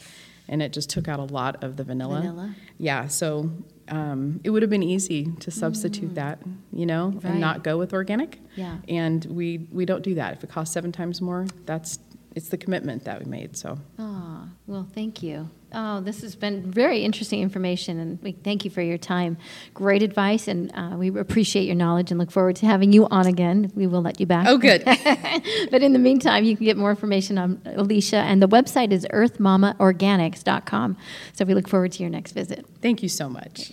and 0.48 0.62
it 0.62 0.72
just 0.72 0.90
took 0.90 1.08
out 1.08 1.18
a 1.20 1.24
lot 1.24 1.62
of 1.64 1.76
the 1.76 1.84
vanilla. 1.84 2.20
Vanilla? 2.20 2.54
Yeah, 2.78 3.06
so 3.08 3.50
um, 3.88 4.40
it 4.44 4.50
would 4.50 4.62
have 4.62 4.70
been 4.70 4.82
easy 4.82 5.32
to 5.40 5.50
substitute 5.50 6.14
that, 6.16 6.38
you 6.72 6.86
know, 6.86 7.10
Mm. 7.10 7.24
Right. 7.24 7.30
and 7.32 7.40
not 7.40 7.64
go 7.64 7.78
with 7.78 7.92
organic. 7.92 8.40
Yeah. 8.56 8.76
And 8.88 9.24
we 9.24 9.66
we 9.72 9.84
don't 9.86 10.02
do 10.02 10.14
that. 10.16 10.34
If 10.34 10.44
it 10.44 10.50
costs 10.50 10.74
seven 10.74 10.92
times 10.92 11.20
more, 11.22 11.46
that's 11.66 11.98
it's 12.38 12.48
the 12.48 12.56
commitment 12.56 13.04
that 13.04 13.18
we 13.22 13.26
made. 13.26 13.56
So 13.56 13.78
Oh, 13.98 14.48
well, 14.66 14.88
thank 14.94 15.22
you. 15.22 15.50
Oh, 15.74 16.00
this 16.00 16.22
has 16.22 16.34
been 16.34 16.70
very 16.70 17.04
interesting 17.04 17.42
information, 17.42 17.98
and 17.98 18.22
we 18.22 18.32
thank 18.32 18.64
you 18.64 18.70
for 18.70 18.80
your 18.80 18.96
time. 18.96 19.36
Great 19.74 20.02
advice, 20.02 20.48
and 20.48 20.72
uh, 20.74 20.96
we 20.96 21.08
appreciate 21.08 21.66
your 21.66 21.74
knowledge 21.74 22.10
and 22.10 22.18
look 22.18 22.30
forward 22.30 22.56
to 22.56 22.66
having 22.66 22.90
you 22.92 23.06
on 23.08 23.26
again. 23.26 23.70
We 23.74 23.86
will 23.86 24.00
let 24.00 24.18
you 24.18 24.24
back. 24.24 24.46
oh, 24.48 24.56
good. 24.56 24.82
but 25.70 25.82
in 25.82 25.92
the 25.92 25.98
meantime, 25.98 26.44
you 26.44 26.56
can 26.56 26.64
get 26.64 26.78
more 26.78 26.88
information 26.88 27.36
on 27.36 27.60
Alicia, 27.66 28.16
and 28.16 28.40
the 28.40 28.48
website 28.48 28.92
is 28.92 29.06
earthmamaorganics.com. 29.12 30.96
So 31.34 31.44
we 31.44 31.52
look 31.52 31.68
forward 31.68 31.92
to 31.92 32.02
your 32.02 32.10
next 32.10 32.32
visit. 32.32 32.64
Thank 32.80 33.02
you 33.02 33.10
so 33.10 33.28
much. 33.28 33.72